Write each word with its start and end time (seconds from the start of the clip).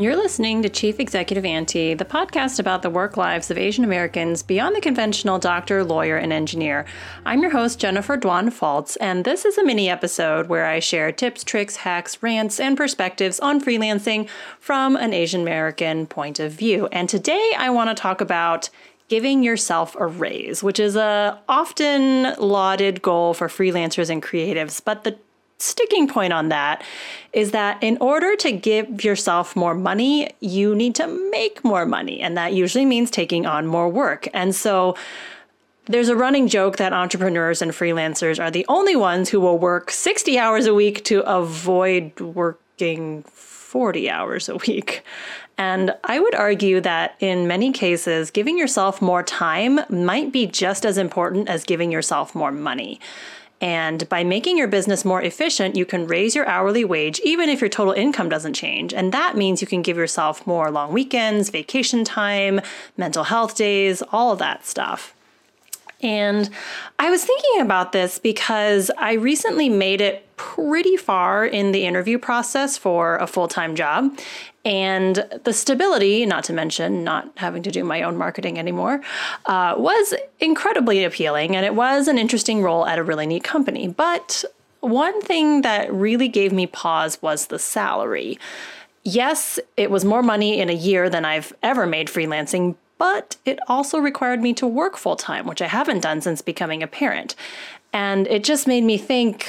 You're 0.00 0.14
listening 0.14 0.62
to 0.62 0.68
Chief 0.68 1.00
Executive 1.00 1.44
Auntie, 1.44 1.92
the 1.92 2.04
podcast 2.04 2.60
about 2.60 2.82
the 2.82 2.88
work 2.88 3.16
lives 3.16 3.50
of 3.50 3.58
Asian 3.58 3.82
Americans 3.82 4.44
beyond 4.44 4.76
the 4.76 4.80
conventional 4.80 5.40
doctor, 5.40 5.82
lawyer, 5.82 6.16
and 6.16 6.32
engineer. 6.32 6.86
I'm 7.26 7.42
your 7.42 7.50
host, 7.50 7.80
Jennifer 7.80 8.16
Dwan 8.16 8.46
Faltz, 8.46 8.96
and 9.00 9.24
this 9.24 9.44
is 9.44 9.58
a 9.58 9.64
mini 9.64 9.90
episode 9.90 10.46
where 10.46 10.66
I 10.66 10.78
share 10.78 11.10
tips, 11.10 11.42
tricks, 11.42 11.74
hacks, 11.74 12.22
rants, 12.22 12.60
and 12.60 12.76
perspectives 12.76 13.40
on 13.40 13.60
freelancing 13.60 14.28
from 14.60 14.94
an 14.94 15.12
Asian 15.12 15.40
American 15.40 16.06
point 16.06 16.38
of 16.38 16.52
view. 16.52 16.86
And 16.92 17.08
today 17.08 17.52
I 17.58 17.70
want 17.70 17.90
to 17.90 18.00
talk 18.00 18.20
about 18.20 18.70
giving 19.08 19.42
yourself 19.42 19.96
a 19.98 20.06
raise, 20.06 20.62
which 20.62 20.78
is 20.78 20.96
a 20.96 21.38
often 21.48 22.34
lauded 22.38 23.02
goal 23.02 23.34
for 23.34 23.48
freelancers 23.48 24.10
and 24.10 24.22
creatives, 24.22 24.82
but 24.84 25.04
the 25.04 25.16
sticking 25.58 26.06
point 26.06 26.32
on 26.32 26.50
that 26.50 26.82
is 27.32 27.50
that 27.50 27.82
in 27.82 27.98
order 28.00 28.36
to 28.36 28.52
give 28.52 29.04
yourself 29.04 29.56
more 29.56 29.74
money, 29.74 30.30
you 30.40 30.74
need 30.74 30.94
to 30.94 31.06
make 31.30 31.64
more 31.64 31.84
money. 31.84 32.20
And 32.20 32.36
that 32.36 32.52
usually 32.52 32.84
means 32.84 33.10
taking 33.10 33.44
on 33.44 33.66
more 33.66 33.88
work. 33.88 34.28
And 34.32 34.54
so 34.54 34.96
there's 35.86 36.08
a 36.08 36.16
running 36.16 36.48
joke 36.48 36.76
that 36.76 36.92
entrepreneurs 36.92 37.60
and 37.62 37.72
freelancers 37.72 38.38
are 38.38 38.50
the 38.50 38.66
only 38.68 38.94
ones 38.94 39.30
who 39.30 39.40
will 39.40 39.58
work 39.58 39.90
60 39.90 40.38
hours 40.38 40.66
a 40.66 40.74
week 40.74 41.02
to 41.04 41.20
avoid 41.22 42.18
working 42.20 43.22
40 43.24 44.10
hours 44.10 44.48
a 44.48 44.56
week. 44.56 45.02
And 45.58 45.94
I 46.04 46.20
would 46.20 46.36
argue 46.36 46.80
that 46.82 47.16
in 47.18 47.48
many 47.48 47.72
cases, 47.72 48.30
giving 48.30 48.56
yourself 48.56 49.02
more 49.02 49.24
time 49.24 49.80
might 49.90 50.32
be 50.32 50.46
just 50.46 50.86
as 50.86 50.96
important 50.96 51.48
as 51.48 51.64
giving 51.64 51.90
yourself 51.90 52.34
more 52.34 52.52
money. 52.52 53.00
And 53.60 54.08
by 54.08 54.22
making 54.22 54.56
your 54.56 54.68
business 54.68 55.04
more 55.04 55.20
efficient, 55.20 55.74
you 55.74 55.84
can 55.84 56.06
raise 56.06 56.36
your 56.36 56.46
hourly 56.46 56.84
wage 56.84 57.20
even 57.24 57.48
if 57.48 57.60
your 57.60 57.68
total 57.68 57.92
income 57.92 58.28
doesn't 58.28 58.54
change. 58.54 58.94
And 58.94 59.12
that 59.12 59.36
means 59.36 59.60
you 59.60 59.66
can 59.66 59.82
give 59.82 59.96
yourself 59.96 60.46
more 60.46 60.70
long 60.70 60.92
weekends, 60.92 61.50
vacation 61.50 62.04
time, 62.04 62.60
mental 62.96 63.24
health 63.24 63.56
days, 63.56 64.00
all 64.12 64.30
of 64.32 64.38
that 64.38 64.64
stuff. 64.64 65.12
And 66.00 66.48
I 66.98 67.10
was 67.10 67.24
thinking 67.24 67.60
about 67.60 67.92
this 67.92 68.18
because 68.18 68.90
I 68.98 69.14
recently 69.14 69.68
made 69.68 70.00
it 70.00 70.24
pretty 70.36 70.96
far 70.96 71.44
in 71.44 71.72
the 71.72 71.84
interview 71.84 72.18
process 72.18 72.78
for 72.78 73.16
a 73.16 73.26
full 73.26 73.48
time 73.48 73.74
job. 73.74 74.16
And 74.64 75.26
the 75.44 75.52
stability, 75.52 76.26
not 76.26 76.44
to 76.44 76.52
mention 76.52 77.02
not 77.02 77.30
having 77.36 77.62
to 77.62 77.70
do 77.70 77.84
my 77.84 78.02
own 78.02 78.16
marketing 78.16 78.58
anymore, 78.58 79.00
uh, 79.46 79.74
was 79.76 80.14
incredibly 80.40 81.04
appealing. 81.04 81.56
And 81.56 81.64
it 81.64 81.74
was 81.74 82.06
an 82.06 82.18
interesting 82.18 82.62
role 82.62 82.86
at 82.86 82.98
a 82.98 83.02
really 83.02 83.26
neat 83.26 83.44
company. 83.44 83.88
But 83.88 84.44
one 84.80 85.20
thing 85.22 85.62
that 85.62 85.92
really 85.92 86.28
gave 86.28 86.52
me 86.52 86.66
pause 86.66 87.20
was 87.20 87.46
the 87.46 87.58
salary. 87.58 88.38
Yes, 89.02 89.58
it 89.76 89.90
was 89.90 90.04
more 90.04 90.22
money 90.22 90.60
in 90.60 90.68
a 90.68 90.74
year 90.74 91.08
than 91.08 91.24
I've 91.24 91.52
ever 91.62 91.86
made 91.86 92.08
freelancing, 92.08 92.76
but 92.98 93.36
it 93.44 93.58
also 93.68 93.98
required 93.98 94.42
me 94.42 94.52
to 94.54 94.66
work 94.66 94.96
full 94.96 95.16
time, 95.16 95.46
which 95.46 95.62
I 95.62 95.68
haven't 95.68 96.00
done 96.00 96.20
since 96.20 96.42
becoming 96.42 96.82
a 96.82 96.86
parent. 96.86 97.34
And 97.92 98.26
it 98.26 98.44
just 98.44 98.66
made 98.66 98.84
me 98.84 98.98
think 98.98 99.48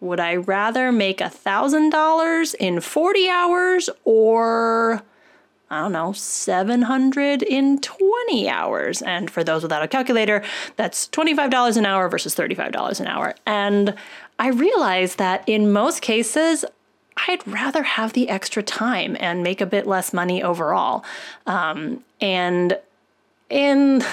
would 0.00 0.20
I 0.20 0.36
rather 0.36 0.92
make 0.92 1.18
$1,000 1.18 2.54
in 2.54 2.80
40 2.80 3.28
hours 3.28 3.90
or 4.04 5.02
I 5.70 5.82
don't 5.82 5.92
know, 5.92 6.12
700 6.12 7.42
in 7.42 7.78
20 7.80 8.48
hours. 8.48 9.02
And 9.02 9.30
for 9.30 9.44
those 9.44 9.62
without 9.62 9.82
a 9.82 9.88
calculator, 9.88 10.42
that's 10.76 11.08
$25 11.08 11.76
an 11.76 11.84
hour 11.84 12.08
versus 12.08 12.34
$35 12.34 13.00
an 13.00 13.06
hour. 13.06 13.34
And 13.44 13.94
I 14.38 14.48
realized 14.48 15.18
that 15.18 15.46
in 15.46 15.70
most 15.70 16.00
cases, 16.00 16.64
I'd 17.26 17.46
rather 17.46 17.82
have 17.82 18.12
the 18.12 18.28
extra 18.28 18.62
time 18.62 19.16
and 19.18 19.42
make 19.42 19.60
a 19.60 19.66
bit 19.66 19.86
less 19.86 20.12
money 20.12 20.42
overall. 20.42 21.04
Um, 21.46 22.04
and 22.20 22.78
in 23.50 24.04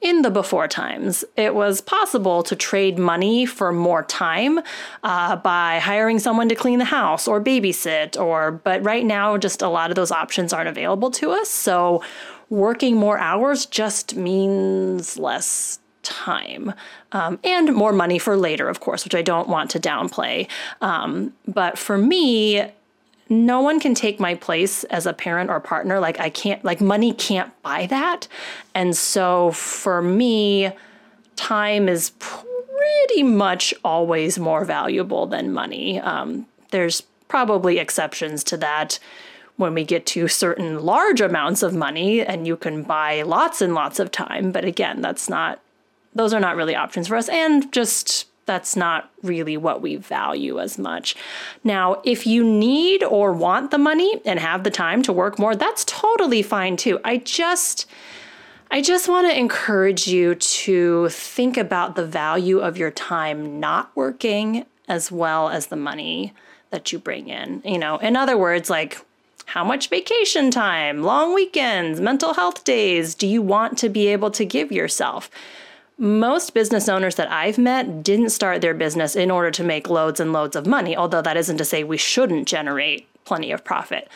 in 0.00 0.22
the 0.22 0.30
before 0.30 0.66
times, 0.66 1.26
it 1.36 1.54
was 1.54 1.82
possible 1.82 2.42
to 2.44 2.56
trade 2.56 2.98
money 2.98 3.44
for 3.44 3.70
more 3.70 4.02
time 4.02 4.60
uh, 5.02 5.36
by 5.36 5.78
hiring 5.78 6.18
someone 6.18 6.48
to 6.48 6.54
clean 6.54 6.78
the 6.78 6.86
house 6.86 7.28
or 7.28 7.38
babysit, 7.38 8.18
or 8.18 8.50
but 8.50 8.82
right 8.82 9.04
now, 9.04 9.36
just 9.36 9.60
a 9.60 9.68
lot 9.68 9.90
of 9.90 9.96
those 9.96 10.10
options 10.10 10.54
aren't 10.54 10.70
available 10.70 11.10
to 11.10 11.32
us. 11.32 11.50
So, 11.50 12.02
working 12.48 12.96
more 12.96 13.18
hours 13.18 13.66
just 13.66 14.16
means 14.16 15.18
less 15.18 15.79
time 16.02 16.72
um, 17.12 17.38
and 17.44 17.74
more 17.74 17.92
money 17.92 18.18
for 18.18 18.36
later, 18.36 18.68
of 18.68 18.80
course, 18.80 19.04
which 19.04 19.14
I 19.14 19.22
don't 19.22 19.48
want 19.48 19.70
to 19.70 19.80
downplay. 19.80 20.48
Um, 20.80 21.32
but 21.46 21.78
for 21.78 21.98
me, 21.98 22.64
no 23.28 23.60
one 23.60 23.78
can 23.78 23.94
take 23.94 24.18
my 24.18 24.34
place 24.34 24.82
as 24.84 25.06
a 25.06 25.12
parent 25.12 25.50
or 25.50 25.60
partner. 25.60 26.00
Like, 26.00 26.18
I 26.18 26.30
can't, 26.30 26.64
like, 26.64 26.80
money 26.80 27.12
can't 27.12 27.52
buy 27.62 27.86
that. 27.86 28.26
And 28.74 28.96
so 28.96 29.52
for 29.52 30.02
me, 30.02 30.72
time 31.36 31.88
is 31.88 32.10
pretty 32.18 33.22
much 33.22 33.72
always 33.84 34.38
more 34.38 34.64
valuable 34.64 35.26
than 35.26 35.52
money. 35.52 36.00
Um, 36.00 36.46
there's 36.70 37.02
probably 37.28 37.78
exceptions 37.78 38.42
to 38.44 38.56
that 38.56 38.98
when 39.56 39.74
we 39.74 39.84
get 39.84 40.06
to 40.06 40.26
certain 40.26 40.80
large 40.80 41.20
amounts 41.20 41.62
of 41.62 41.74
money 41.74 42.22
and 42.22 42.46
you 42.46 42.56
can 42.56 42.82
buy 42.82 43.22
lots 43.22 43.60
and 43.60 43.74
lots 43.74 44.00
of 44.00 44.10
time. 44.10 44.50
But 44.50 44.64
again, 44.64 45.02
that's 45.02 45.28
not, 45.28 45.60
those 46.14 46.32
are 46.32 46.40
not 46.40 46.56
really 46.56 46.74
options 46.74 47.08
for 47.08 47.16
us. 47.16 47.28
And 47.28 47.72
just 47.72 48.26
that's 48.46 48.74
not 48.74 49.10
really 49.22 49.56
what 49.56 49.80
we 49.80 49.94
value 49.96 50.58
as 50.58 50.76
much. 50.76 51.14
Now, 51.62 52.00
if 52.04 52.26
you 52.26 52.42
need 52.42 53.04
or 53.04 53.32
want 53.32 53.70
the 53.70 53.78
money 53.78 54.20
and 54.24 54.40
have 54.40 54.64
the 54.64 54.72
time 54.72 55.02
to 55.02 55.12
work 55.12 55.38
more, 55.38 55.54
that's 55.54 55.84
totally 55.84 56.42
fine 56.42 56.76
too. 56.76 56.98
I 57.04 57.18
just 57.18 57.86
I 58.72 58.82
just 58.82 59.08
want 59.08 59.28
to 59.28 59.38
encourage 59.38 60.06
you 60.06 60.36
to 60.36 61.08
think 61.08 61.56
about 61.56 61.96
the 61.96 62.06
value 62.06 62.58
of 62.58 62.76
your 62.76 62.90
time 62.92 63.58
not 63.58 63.90
working 63.96 64.64
as 64.88 65.10
well 65.10 65.48
as 65.48 65.66
the 65.66 65.76
money 65.76 66.34
that 66.70 66.92
you 66.92 66.98
bring 66.98 67.28
in. 67.28 67.62
You 67.64 67.78
know, 67.78 67.98
in 67.98 68.16
other 68.16 68.38
words, 68.38 68.70
like 68.70 68.98
how 69.46 69.64
much 69.64 69.88
vacation 69.88 70.50
time, 70.52 71.02
long 71.02 71.34
weekends, 71.34 72.00
mental 72.00 72.34
health 72.34 72.62
days 72.62 73.16
do 73.16 73.26
you 73.26 73.42
want 73.42 73.76
to 73.78 73.88
be 73.88 74.06
able 74.08 74.30
to 74.32 74.44
give 74.44 74.70
yourself? 74.70 75.30
Most 76.00 76.54
business 76.54 76.88
owners 76.88 77.16
that 77.16 77.30
I've 77.30 77.58
met 77.58 78.02
didn't 78.02 78.30
start 78.30 78.62
their 78.62 78.72
business 78.72 79.14
in 79.14 79.30
order 79.30 79.50
to 79.50 79.62
make 79.62 79.90
loads 79.90 80.18
and 80.18 80.32
loads 80.32 80.56
of 80.56 80.66
money, 80.66 80.96
although 80.96 81.20
that 81.20 81.36
isn't 81.36 81.58
to 81.58 81.64
say 81.64 81.84
we 81.84 81.98
shouldn't 81.98 82.48
generate 82.48 83.06
plenty 83.26 83.52
of 83.52 83.62
profit. 83.62 84.08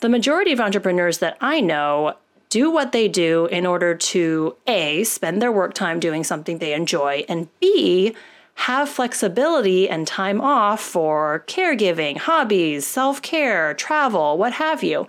The 0.00 0.10
majority 0.10 0.52
of 0.52 0.60
entrepreneurs 0.60 1.18
that 1.18 1.38
I 1.40 1.60
know 1.60 2.16
do 2.50 2.70
what 2.70 2.92
they 2.92 3.08
do 3.08 3.46
in 3.46 3.64
order 3.64 3.94
to 3.94 4.54
A, 4.66 5.02
spend 5.04 5.40
their 5.40 5.50
work 5.50 5.72
time 5.72 5.98
doing 5.98 6.24
something 6.24 6.58
they 6.58 6.74
enjoy, 6.74 7.24
and 7.26 7.48
B, 7.58 8.14
have 8.56 8.88
flexibility 8.88 9.88
and 9.88 10.06
time 10.06 10.40
off 10.42 10.80
for 10.80 11.42
caregiving, 11.46 12.18
hobbies, 12.18 12.86
self 12.86 13.22
care, 13.22 13.72
travel, 13.74 14.36
what 14.36 14.52
have 14.52 14.84
you. 14.84 15.06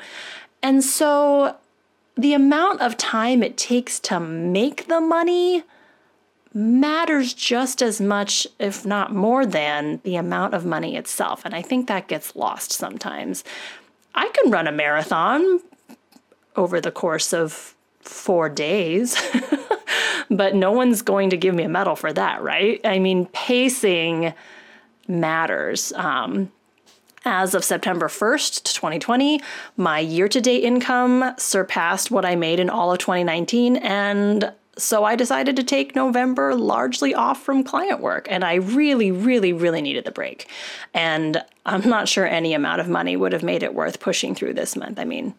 And 0.64 0.82
so 0.84 1.58
the 2.16 2.34
amount 2.34 2.82
of 2.82 2.98
time 2.98 3.44
it 3.44 3.58
takes 3.58 4.00
to 4.00 4.20
make 4.20 4.88
the 4.88 5.02
money 5.02 5.64
matters 6.56 7.34
just 7.34 7.82
as 7.82 8.00
much, 8.00 8.48
if 8.60 8.86
not 8.86 9.14
more 9.14 9.46
than, 9.46 10.00
the 10.04 10.16
amount 10.16 10.54
of 10.54 10.66
money 10.66 10.96
itself. 10.96 11.44
And 11.44 11.54
I 11.54 11.62
think 11.62 11.88
that 11.88 12.08
gets 12.08 12.36
lost 12.36 12.72
sometimes. 12.72 13.44
I 14.16 14.30
can 14.30 14.50
run 14.50 14.66
a 14.66 14.72
marathon 14.72 15.60
over 16.56 16.80
the 16.80 16.92
course 16.92 17.34
of 17.34 17.76
four 18.00 18.48
days, 18.48 19.22
but 20.30 20.56
no 20.56 20.72
one's 20.72 21.02
going 21.02 21.30
to 21.32 21.38
give 21.38 21.54
me 21.54 21.64
a 21.64 21.70
medal 21.70 21.98
for 21.98 22.14
that, 22.14 22.42
right? 22.42 22.80
I 22.86 23.00
mean, 23.00 23.26
pacing 23.28 24.34
matters. 25.10 25.92
Um, 25.94 26.52
as 27.26 27.54
of 27.56 27.66
September 27.66 28.08
1st, 28.08 28.64
2020, 28.76 29.42
my 29.76 30.00
year 30.00 30.30
to 30.30 30.40
date 30.40 30.64
income 30.64 31.34
surpassed 31.38 32.12
what 32.12 32.24
I 32.24 32.36
made 32.36 32.60
in 32.60 32.70
all 32.70 32.94
of 32.94 33.00
2019, 33.00 33.78
and 33.78 34.54
so 34.78 35.04
I 35.04 35.16
decided 35.16 35.56
to 35.56 35.64
take 35.64 35.96
November 35.96 36.56
largely 36.56 37.14
off 37.14 37.42
from 37.42 37.64
client 37.64 38.02
work. 38.02 38.28
And 38.30 38.44
I 38.44 38.56
really, 38.56 39.12
really, 39.12 39.54
really 39.54 39.82
needed 39.82 40.06
the 40.06 40.12
break. 40.12 40.50
And 40.94 41.44
I'm 41.66 41.88
not 41.88 42.10
sure 42.10 42.26
any 42.26 42.54
amount 42.54 42.82
of 42.82 42.90
money 42.90 43.16
would 43.16 43.32
have 43.32 43.44
made 43.44 43.64
it 43.64 43.74
worth 43.74 44.00
pushing 44.00 44.36
through 44.36 44.54
this 44.54 44.76
month. 44.76 45.00
I 45.00 45.06
mean, 45.06 45.34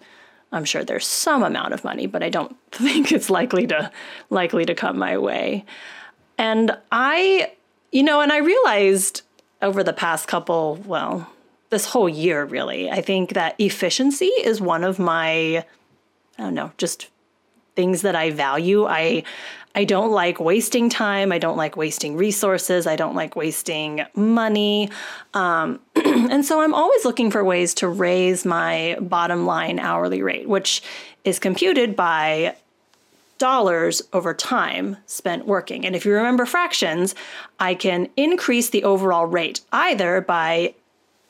I'm 0.53 0.65
sure 0.65 0.85
there's 0.85 1.07
some 1.07 1.43
amount 1.43 1.75
of 1.75 1.85
money, 1.85 2.07
but 2.07 2.23
I 2.23 2.31
don't 2.31 2.57
think 2.73 3.13
it's 3.13 3.31
likely 3.31 3.67
to 3.67 3.91
likely 4.31 4.65
to 4.65 4.75
come 4.75 4.99
my 4.99 5.19
way. 5.19 5.65
And 6.39 6.77
I, 6.91 7.53
you 7.93 8.03
know, 8.03 8.21
and 8.21 8.33
I 8.33 8.39
realized 8.39 9.23
over 9.63 9.83
the 9.83 9.93
past 9.93 10.29
couple, 10.29 10.77
well, 10.87 11.31
this 11.71 11.87
whole 11.87 12.09
year 12.09 12.45
really, 12.45 12.91
I 12.91 13.01
think 13.01 13.35
that 13.35 13.55
efficiency 13.59 14.27
is 14.27 14.61
one 14.61 14.85
of 14.85 14.99
my 14.99 15.65
I 16.39 16.43
don't 16.43 16.55
know, 16.55 16.73
just 16.77 17.09
things 17.77 18.03
that 18.03 18.17
I 18.17 18.31
value. 18.31 18.87
I 18.87 19.23
I 19.77 19.85
don't 19.85 20.11
like 20.11 20.41
wasting 20.41 20.89
time. 20.89 21.31
I 21.31 21.39
don't 21.39 21.59
like 21.59 21.77
wasting 21.77 22.17
resources. 22.17 22.87
I 22.87 22.97
don't 22.97 23.15
like 23.15 23.37
wasting 23.37 24.07
money. 24.15 24.89
Um, 25.35 25.81
and 25.97 26.47
so 26.47 26.63
I'm 26.63 26.73
always 26.73 27.05
looking 27.05 27.31
for 27.31 27.45
ways 27.45 27.75
to 27.75 27.89
raise 27.89 28.47
my 28.47 28.97
bottom 29.03 29.45
line 29.45 29.79
hourly 29.79 30.23
rate, 30.23 30.49
which 30.49 30.83
is 31.25 31.39
computed 31.39 31.95
by 31.95 32.57
dollars 33.37 34.01
over 34.15 34.33
time 34.33 34.97
spent 35.05 35.47
working. 35.47 35.85
And 35.85 35.95
if 35.95 36.07
you 36.07 36.15
remember 36.15 36.47
fractions, 36.47 37.15
I 37.61 37.75
can 37.75 38.09
increase 38.17 38.71
the 38.71 38.85
overall 38.85 39.27
rate 39.27 39.61
either 39.73 40.23
by 40.23 40.75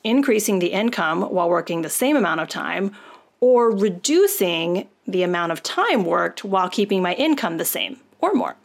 increasing 0.05 0.59
the 0.59 0.67
income 0.67 1.21
while 1.21 1.49
working 1.49 1.81
the 1.81 1.89
same 1.89 2.15
amount 2.15 2.39
of 2.39 2.47
time 2.47 2.95
or 3.41 3.71
reducing 3.71 4.87
the 5.07 5.23
amount 5.23 5.51
of 5.51 5.63
time 5.63 6.03
worked 6.03 6.43
while 6.43 6.69
keeping 6.69 7.01
my 7.01 7.13
income 7.15 7.57
the 7.57 7.65
same 7.65 7.97
or 8.19 8.33
more. 8.33 8.55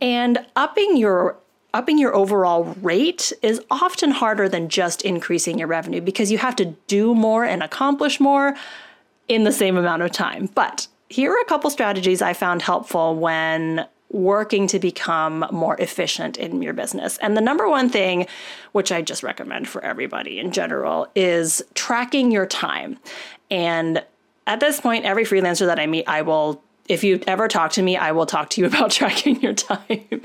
And 0.00 0.44
upping 0.56 0.96
your 0.96 1.36
upping 1.72 1.98
your 1.98 2.14
overall 2.14 2.64
rate 2.82 3.32
is 3.42 3.60
often 3.68 4.12
harder 4.12 4.48
than 4.48 4.68
just 4.68 5.02
increasing 5.02 5.58
your 5.58 5.66
revenue 5.66 6.00
because 6.00 6.30
you 6.30 6.38
have 6.38 6.54
to 6.54 6.66
do 6.86 7.14
more 7.14 7.44
and 7.44 7.64
accomplish 7.64 8.20
more 8.20 8.54
in 9.26 9.42
the 9.42 9.50
same 9.50 9.76
amount 9.76 10.00
of 10.00 10.12
time. 10.12 10.48
But 10.54 10.86
here 11.08 11.32
are 11.32 11.40
a 11.40 11.44
couple 11.46 11.68
strategies 11.70 12.22
I 12.22 12.32
found 12.32 12.62
helpful 12.62 13.16
when 13.16 13.86
working 14.10 14.68
to 14.68 14.78
become 14.78 15.44
more 15.50 15.76
efficient 15.80 16.36
in 16.36 16.62
your 16.62 16.72
business. 16.72 17.18
And 17.18 17.36
the 17.36 17.40
number 17.40 17.68
one 17.68 17.90
thing, 17.90 18.28
which 18.70 18.92
I 18.92 19.02
just 19.02 19.24
recommend 19.24 19.68
for 19.68 19.84
everybody 19.84 20.38
in 20.38 20.52
general, 20.52 21.08
is 21.16 21.62
tracking 21.74 22.30
your 22.30 22.46
time. 22.46 22.98
And 23.50 24.04
at 24.46 24.60
this 24.60 24.80
point, 24.80 25.04
every 25.04 25.24
freelancer 25.24 25.66
that 25.66 25.78
I 25.78 25.86
meet, 25.86 26.08
I 26.08 26.22
will 26.22 26.62
if 26.88 27.02
you 27.02 27.18
ever 27.26 27.48
talk 27.48 27.72
to 27.72 27.82
me, 27.82 27.96
I 27.96 28.12
will 28.12 28.26
talk 28.26 28.50
to 28.50 28.60
you 28.60 28.66
about 28.72 28.90
tracking 28.90 29.40
your 29.40 29.54
time. 29.54 30.22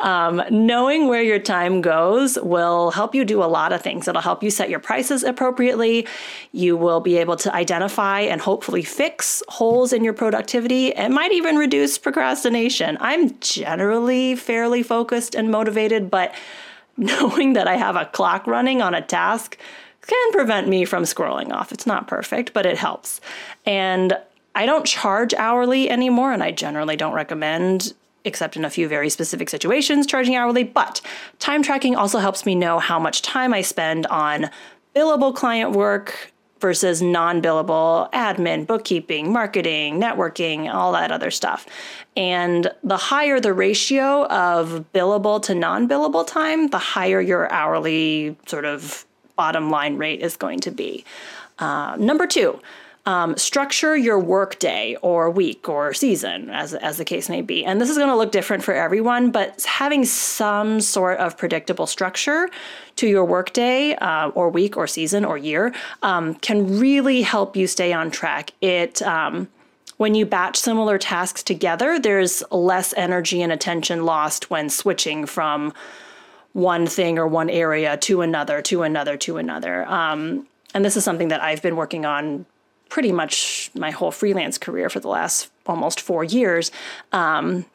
Um, 0.00 0.42
knowing 0.50 1.08
where 1.08 1.22
your 1.22 1.38
time 1.38 1.80
goes 1.80 2.38
will 2.40 2.90
help 2.90 3.14
you 3.14 3.24
do 3.24 3.42
a 3.42 3.46
lot 3.46 3.72
of 3.72 3.82
things. 3.82 4.08
It'll 4.08 4.22
help 4.22 4.42
you 4.42 4.50
set 4.50 4.70
your 4.70 4.80
prices 4.80 5.22
appropriately. 5.22 6.06
You 6.52 6.76
will 6.76 7.00
be 7.00 7.18
able 7.18 7.36
to 7.36 7.54
identify 7.54 8.20
and 8.20 8.40
hopefully 8.40 8.82
fix 8.82 9.42
holes 9.48 9.92
in 9.92 10.04
your 10.04 10.14
productivity. 10.14 10.88
It 10.88 11.10
might 11.10 11.32
even 11.32 11.56
reduce 11.56 11.98
procrastination. 11.98 12.96
I'm 13.00 13.38
generally 13.40 14.34
fairly 14.34 14.82
focused 14.82 15.34
and 15.34 15.50
motivated, 15.50 16.10
but 16.10 16.34
knowing 16.96 17.52
that 17.52 17.68
I 17.68 17.76
have 17.76 17.96
a 17.96 18.06
clock 18.06 18.46
running 18.46 18.82
on 18.82 18.94
a 18.94 19.02
task 19.02 19.56
can 20.08 20.32
prevent 20.32 20.68
me 20.68 20.84
from 20.84 21.04
scrolling 21.04 21.52
off. 21.52 21.70
It's 21.70 21.86
not 21.86 22.08
perfect, 22.08 22.52
but 22.52 22.66
it 22.66 22.76
helps. 22.76 23.20
And 23.64 24.16
I 24.54 24.66
don't 24.66 24.84
charge 24.84 25.34
hourly 25.34 25.88
anymore, 25.88 26.32
and 26.32 26.42
I 26.42 26.50
generally 26.50 26.96
don't 26.96 27.12
recommend, 27.12 27.94
except 28.24 28.56
in 28.56 28.64
a 28.64 28.70
few 28.70 28.88
very 28.88 29.10
specific 29.10 29.48
situations, 29.48 30.06
charging 30.06 30.34
hourly. 30.34 30.64
But 30.64 31.00
time 31.38 31.62
tracking 31.62 31.94
also 31.94 32.18
helps 32.18 32.44
me 32.44 32.54
know 32.56 32.78
how 32.78 32.98
much 32.98 33.22
time 33.22 33.54
I 33.54 33.60
spend 33.60 34.06
on 34.06 34.50
billable 34.96 35.34
client 35.34 35.72
work 35.72 36.32
versus 36.60 37.00
non 37.02 37.40
billable 37.40 38.10
admin, 38.12 38.66
bookkeeping, 38.66 39.32
marketing, 39.32 40.00
networking, 40.00 40.72
all 40.72 40.92
that 40.92 41.12
other 41.12 41.30
stuff. 41.30 41.66
And 42.16 42.70
the 42.82 42.96
higher 42.96 43.38
the 43.38 43.52
ratio 43.52 44.26
of 44.26 44.84
billable 44.92 45.42
to 45.42 45.54
non 45.54 45.88
billable 45.88 46.26
time, 46.26 46.68
the 46.68 46.78
higher 46.78 47.20
your 47.20 47.52
hourly 47.52 48.36
sort 48.46 48.64
of 48.64 49.04
bottom 49.38 49.70
line 49.70 49.96
rate 49.96 50.20
is 50.20 50.36
going 50.36 50.60
to 50.60 50.70
be. 50.70 51.04
Uh, 51.58 51.96
number 51.98 52.26
two, 52.26 52.60
um, 53.06 53.38
structure 53.38 53.96
your 53.96 54.18
workday 54.18 54.94
or 55.00 55.30
week 55.30 55.66
or 55.66 55.94
season, 55.94 56.50
as, 56.50 56.74
as 56.74 56.98
the 56.98 57.06
case 57.06 57.30
may 57.30 57.40
be. 57.40 57.64
And 57.64 57.80
this 57.80 57.88
is 57.88 57.96
going 57.96 58.10
to 58.10 58.16
look 58.16 58.32
different 58.32 58.62
for 58.62 58.74
everyone, 58.74 59.30
but 59.30 59.62
having 59.62 60.04
some 60.04 60.82
sort 60.82 61.18
of 61.18 61.38
predictable 61.38 61.86
structure 61.86 62.50
to 62.96 63.08
your 63.08 63.24
workday 63.24 63.94
uh, 63.94 64.28
or 64.34 64.50
week 64.50 64.76
or 64.76 64.86
season 64.86 65.24
or 65.24 65.38
year 65.38 65.72
um, 66.02 66.34
can 66.34 66.78
really 66.78 67.22
help 67.22 67.56
you 67.56 67.66
stay 67.66 67.94
on 67.94 68.10
track. 68.10 68.52
It 68.60 69.00
um, 69.00 69.48
when 69.96 70.14
you 70.14 70.26
batch 70.26 70.56
similar 70.56 70.98
tasks 70.98 71.42
together, 71.42 71.98
there's 71.98 72.42
less 72.50 72.92
energy 72.96 73.40
and 73.42 73.52
attention 73.52 74.04
lost 74.04 74.50
when 74.50 74.68
switching 74.68 75.26
from 75.26 75.72
one 76.52 76.86
thing 76.86 77.18
or 77.18 77.26
one 77.26 77.50
area 77.50 77.96
to 77.96 78.22
another, 78.22 78.62
to 78.62 78.82
another, 78.82 79.16
to 79.16 79.36
another. 79.36 79.84
Um, 79.86 80.46
and 80.74 80.84
this 80.84 80.96
is 80.96 81.04
something 81.04 81.28
that 81.28 81.42
I've 81.42 81.62
been 81.62 81.76
working 81.76 82.04
on 82.04 82.46
pretty 82.88 83.12
much 83.12 83.70
my 83.74 83.90
whole 83.90 84.10
freelance 84.10 84.58
career 84.58 84.88
for 84.88 85.00
the 85.00 85.08
last 85.08 85.50
almost 85.66 86.00
four 86.00 86.24
years. 86.24 86.70
Um, 87.12 87.66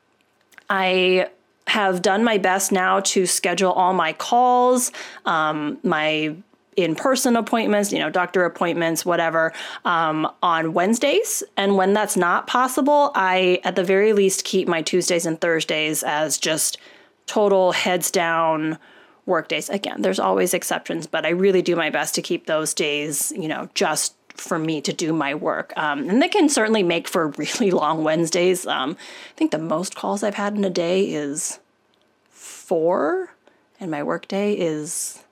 I 0.69 1.29
have 1.67 2.01
done 2.01 2.23
my 2.23 2.37
best 2.37 2.71
now 2.71 2.99
to 2.99 3.25
schedule 3.25 3.71
all 3.71 3.93
my 3.93 4.13
calls, 4.13 4.91
um, 5.25 5.77
my 5.83 6.35
in 6.75 6.95
person 6.95 7.35
appointments, 7.35 7.91
you 7.91 7.99
know, 7.99 8.09
doctor 8.09 8.45
appointments, 8.45 9.05
whatever, 9.05 9.53
um, 9.85 10.27
on 10.41 10.73
Wednesdays. 10.73 11.43
And 11.55 11.75
when 11.75 11.93
that's 11.93 12.17
not 12.17 12.47
possible, 12.47 13.11
I, 13.13 13.61
at 13.63 13.75
the 13.75 13.83
very 13.83 14.13
least, 14.13 14.43
keep 14.43 14.67
my 14.67 14.81
Tuesdays 14.81 15.27
and 15.27 15.39
Thursdays 15.39 16.01
as 16.01 16.39
just 16.39 16.79
total 17.25 17.71
heads 17.71 18.11
down 18.11 18.77
work 19.25 19.47
days. 19.47 19.69
Again, 19.69 20.01
there's 20.01 20.19
always 20.19 20.53
exceptions, 20.53 21.07
but 21.07 21.25
I 21.25 21.29
really 21.29 21.61
do 21.61 21.75
my 21.75 21.89
best 21.89 22.15
to 22.15 22.21
keep 22.21 22.45
those 22.45 22.73
days, 22.73 23.31
you 23.35 23.47
know, 23.47 23.69
just 23.73 24.15
for 24.35 24.57
me 24.57 24.81
to 24.81 24.91
do 24.91 25.13
my 25.13 25.35
work. 25.35 25.73
Um, 25.77 26.09
and 26.09 26.21
they 26.21 26.27
can 26.27 26.49
certainly 26.49 26.83
make 26.83 27.07
for 27.07 27.27
really 27.37 27.71
long 27.71 28.03
Wednesdays. 28.03 28.65
Um, 28.65 28.97
I 29.31 29.37
think 29.37 29.51
the 29.51 29.59
most 29.59 29.95
calls 29.95 30.23
I've 30.23 30.35
had 30.35 30.55
in 30.55 30.63
a 30.63 30.69
day 30.69 31.05
is 31.11 31.59
four, 32.29 33.29
and 33.79 33.91
my 33.91 34.03
workday 34.03 34.53
is 34.53 35.23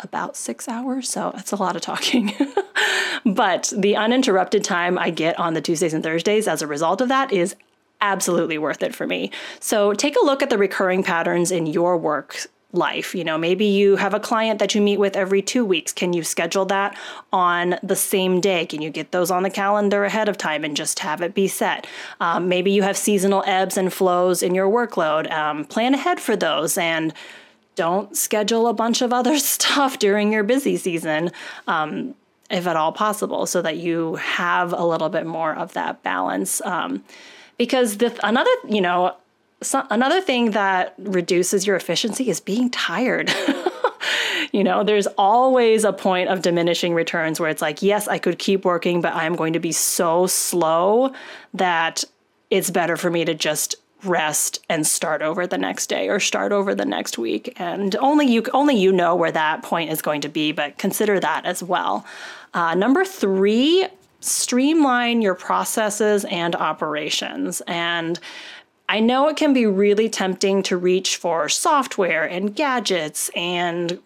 about 0.00 0.36
six 0.36 0.68
hours. 0.68 1.08
So 1.08 1.32
that's 1.34 1.52
a 1.52 1.56
lot 1.56 1.76
of 1.76 1.82
talking. 1.82 2.32
but 3.24 3.72
the 3.76 3.96
uninterrupted 3.96 4.64
time 4.64 4.98
I 4.98 5.10
get 5.10 5.38
on 5.38 5.54
the 5.54 5.60
Tuesdays 5.60 5.94
and 5.94 6.02
Thursdays 6.02 6.46
as 6.48 6.62
a 6.62 6.66
result 6.66 7.00
of 7.00 7.08
that 7.08 7.32
is 7.32 7.56
absolutely 8.04 8.58
worth 8.58 8.82
it 8.82 8.94
for 8.94 9.06
me. 9.06 9.30
So 9.58 9.94
take 9.94 10.14
a 10.14 10.24
look 10.24 10.42
at 10.42 10.50
the 10.50 10.58
recurring 10.58 11.02
patterns 11.02 11.50
in 11.50 11.66
your 11.66 11.96
work 11.96 12.46
life. 12.72 13.14
You 13.14 13.24
know, 13.24 13.38
maybe 13.38 13.64
you 13.64 13.96
have 13.96 14.14
a 14.14 14.20
client 14.20 14.58
that 14.58 14.74
you 14.74 14.80
meet 14.80 14.98
with 14.98 15.16
every 15.16 15.40
two 15.40 15.64
weeks. 15.64 15.92
Can 15.92 16.12
you 16.12 16.22
schedule 16.22 16.66
that 16.66 16.98
on 17.32 17.76
the 17.82 17.96
same 17.96 18.40
day? 18.40 18.66
Can 18.66 18.82
you 18.82 18.90
get 18.90 19.12
those 19.12 19.30
on 19.30 19.42
the 19.42 19.50
calendar 19.50 20.04
ahead 20.04 20.28
of 20.28 20.36
time 20.36 20.64
and 20.64 20.76
just 20.76 20.98
have 20.98 21.22
it 21.22 21.34
be 21.34 21.48
set? 21.48 21.86
Um, 22.20 22.48
maybe 22.48 22.70
you 22.70 22.82
have 22.82 22.96
seasonal 22.96 23.42
ebbs 23.46 23.76
and 23.76 23.92
flows 23.92 24.42
in 24.42 24.54
your 24.54 24.68
workload. 24.68 25.30
Um, 25.30 25.64
plan 25.64 25.94
ahead 25.94 26.20
for 26.20 26.36
those 26.36 26.76
and 26.76 27.14
don't 27.76 28.16
schedule 28.16 28.66
a 28.66 28.74
bunch 28.74 29.02
of 29.02 29.12
other 29.12 29.38
stuff 29.54 29.98
during 29.98 30.32
your 30.32 30.42
busy 30.44 30.76
season. 30.76 31.30
Um, 31.66 32.14
if 32.50 32.66
at 32.66 32.76
all 32.76 32.92
possible, 32.92 33.46
so 33.46 33.62
that 33.62 33.78
you 33.78 34.16
have 34.16 34.74
a 34.74 34.84
little 34.84 35.08
bit 35.08 35.24
more 35.24 35.54
of 35.54 35.72
that 35.72 36.02
balance. 36.02 36.60
Um, 36.62 37.02
because 37.58 37.98
the 37.98 38.18
another, 38.26 38.50
you 38.68 38.80
know, 38.80 39.16
so 39.62 39.86
another 39.90 40.20
thing 40.20 40.52
that 40.52 40.94
reduces 40.98 41.66
your 41.66 41.76
efficiency 41.76 42.28
is 42.28 42.40
being 42.40 42.70
tired. 42.70 43.32
you 44.52 44.62
know, 44.62 44.84
there's 44.84 45.06
always 45.18 45.84
a 45.84 45.92
point 45.92 46.28
of 46.28 46.42
diminishing 46.42 46.94
returns 46.94 47.40
where 47.40 47.50
it's 47.50 47.62
like, 47.62 47.82
yes, 47.82 48.08
I 48.08 48.18
could 48.18 48.38
keep 48.38 48.64
working, 48.64 49.00
but 49.00 49.14
I'm 49.14 49.36
going 49.36 49.54
to 49.54 49.60
be 49.60 49.72
so 49.72 50.26
slow 50.26 51.12
that 51.54 52.04
it's 52.50 52.70
better 52.70 52.96
for 52.96 53.10
me 53.10 53.24
to 53.24 53.34
just 53.34 53.76
rest 54.04 54.64
and 54.68 54.86
start 54.86 55.22
over 55.22 55.46
the 55.46 55.58
next 55.58 55.86
day 55.86 56.08
or 56.08 56.20
start 56.20 56.52
over 56.52 56.74
the 56.74 56.84
next 56.84 57.16
week 57.16 57.54
and 57.56 57.96
only 57.96 58.26
you 58.26 58.44
only 58.52 58.76
you 58.76 58.92
know 58.92 59.16
where 59.16 59.32
that 59.32 59.62
point 59.62 59.90
is 59.90 60.02
going 60.02 60.20
to 60.20 60.28
be 60.28 60.52
but 60.52 60.76
consider 60.76 61.18
that 61.18 61.46
as 61.46 61.62
well 61.62 62.04
uh, 62.52 62.74
number 62.74 63.02
three 63.02 63.86
streamline 64.24 65.22
your 65.22 65.34
processes 65.34 66.24
and 66.26 66.56
operations. 66.56 67.62
And 67.66 68.18
I 68.88 69.00
know 69.00 69.28
it 69.28 69.36
can 69.36 69.52
be 69.52 69.66
really 69.66 70.08
tempting 70.08 70.62
to 70.64 70.76
reach 70.76 71.16
for 71.16 71.48
software 71.48 72.24
and 72.24 72.54
gadgets 72.54 73.30
and 73.34 73.98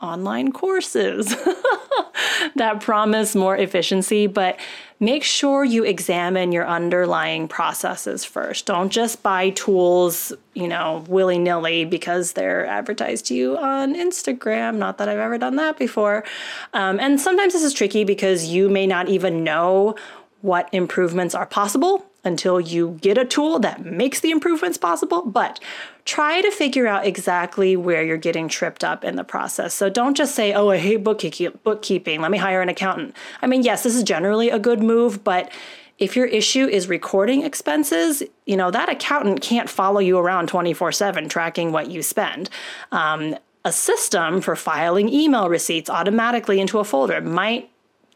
online 0.00 0.52
courses 0.52 1.28
that 2.56 2.80
promise 2.80 3.34
more 3.34 3.56
efficiency, 3.56 4.26
but 4.26 4.58
make 5.00 5.22
sure 5.22 5.64
you 5.64 5.84
examine 5.84 6.52
your 6.52 6.66
underlying 6.66 7.48
processes 7.48 8.24
first. 8.24 8.66
Don't 8.66 8.90
just 8.90 9.22
buy 9.22 9.50
tools, 9.50 10.32
you 10.54 10.68
know, 10.68 11.04
willy 11.08 11.38
nilly 11.38 11.84
because 11.84 12.32
they're 12.32 12.66
advertised 12.66 13.26
to 13.26 13.34
you 13.34 13.56
on 13.58 13.94
Instagram. 13.94 14.76
Not 14.76 14.98
that 14.98 15.08
I've 15.08 15.18
ever 15.18 15.38
done 15.38 15.56
that 15.56 15.78
before. 15.78 16.24
Um, 16.72 17.00
and 17.00 17.20
sometimes 17.20 17.52
this 17.52 17.62
is 17.62 17.72
tricky 17.72 18.04
because 18.04 18.46
you 18.46 18.68
may 18.68 18.86
not 18.86 19.08
even 19.08 19.44
know 19.44 19.96
what 20.42 20.68
improvements 20.72 21.34
are 21.34 21.46
possible 21.46 22.06
until 22.26 22.60
you 22.60 22.98
get 23.00 23.16
a 23.16 23.24
tool 23.24 23.58
that 23.60 23.84
makes 23.84 24.20
the 24.20 24.30
improvements 24.30 24.76
possible. 24.76 25.22
But 25.22 25.60
try 26.04 26.40
to 26.42 26.50
figure 26.50 26.86
out 26.86 27.06
exactly 27.06 27.76
where 27.76 28.02
you're 28.02 28.16
getting 28.16 28.48
tripped 28.48 28.84
up 28.84 29.04
in 29.04 29.16
the 29.16 29.24
process. 29.24 29.72
So 29.72 29.88
don't 29.88 30.16
just 30.16 30.34
say, 30.34 30.52
oh, 30.52 30.70
I 30.70 30.78
hate 30.78 31.04
bookkeeping. 31.04 32.20
Let 32.20 32.30
me 32.30 32.38
hire 32.38 32.60
an 32.60 32.68
accountant. 32.68 33.16
I 33.40 33.46
mean, 33.46 33.62
yes, 33.62 33.82
this 33.82 33.94
is 33.94 34.02
generally 34.02 34.50
a 34.50 34.58
good 34.58 34.82
move, 34.82 35.24
but 35.24 35.50
If 35.98 36.14
your 36.14 36.26
issue 36.26 36.66
is 36.66 36.88
recording 36.88 37.42
expenses, 37.42 38.22
you 38.44 38.54
know, 38.54 38.70
that 38.70 38.90
accountant 38.90 39.40
can't 39.40 39.70
follow 39.70 39.98
you 39.98 40.18
around 40.18 40.48
24 40.48 40.92
7 40.92 41.26
tracking 41.28 41.72
what 41.72 41.90
you 41.90 42.02
spend. 42.02 42.50
Um, 42.92 43.36
a 43.64 43.72
system 43.72 44.40
for 44.40 44.54
filing 44.54 45.08
email 45.08 45.48
receipts 45.48 45.90
automatically 45.90 46.60
into 46.60 46.78
a 46.78 46.84
folder 46.84 47.20
might 47.20 47.70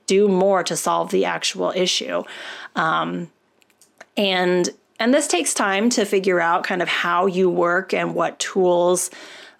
do 0.07 0.29
more 0.29 0.63
to 0.63 0.77
solve 0.77 1.11
the 1.11 1.25
actual 1.25 1.73
issue. 1.75 2.23
Um, 2.77 3.31
and 4.17 4.69
and 4.99 5.15
this 5.15 5.27
takes 5.27 5.55
time 5.55 5.89
to 5.91 6.05
figure 6.05 6.41
out 6.41 6.63
kind 6.65 6.83
of 6.83 6.89
how 6.89 7.27
you 7.27 7.49
work 7.49 7.95
and 7.95 8.15
what 8.15 8.39
tools 8.39 9.11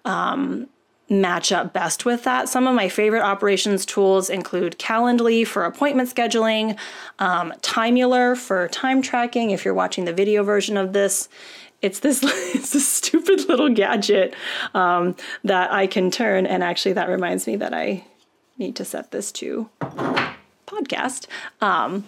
um, 0.05 0.67
match 1.09 1.51
up 1.51 1.73
best 1.73 2.05
with 2.05 2.23
that. 2.23 2.47
Some 2.47 2.67
of 2.67 2.75
my 2.75 2.87
favorite 2.87 3.23
operations 3.23 3.85
tools 3.85 4.29
include 4.29 4.77
Calendly 4.77 5.45
for 5.45 5.65
appointment 5.65 6.13
scheduling, 6.13 6.77
um, 7.19 7.53
Timeular 7.61 8.37
for 8.37 8.67
time 8.69 9.01
tracking. 9.01 9.49
If 9.49 9.65
you're 9.65 9.73
watching 9.73 10.05
the 10.05 10.13
video 10.13 10.43
version 10.43 10.77
of 10.77 10.93
this, 10.93 11.27
it's 11.81 11.99
this 11.99 12.21
it's 12.55 12.71
this 12.71 12.87
stupid 12.87 13.49
little 13.49 13.69
gadget 13.69 14.35
um, 14.73 15.15
that 15.43 15.71
I 15.71 15.87
can 15.87 16.11
turn. 16.11 16.45
And 16.45 16.63
actually, 16.63 16.93
that 16.93 17.09
reminds 17.09 17.47
me 17.47 17.55
that 17.57 17.73
I 17.73 18.05
need 18.57 18.75
to 18.75 18.85
set 18.85 19.11
this 19.11 19.31
to 19.33 19.69
podcast. 20.67 21.27
Um, 21.59 22.05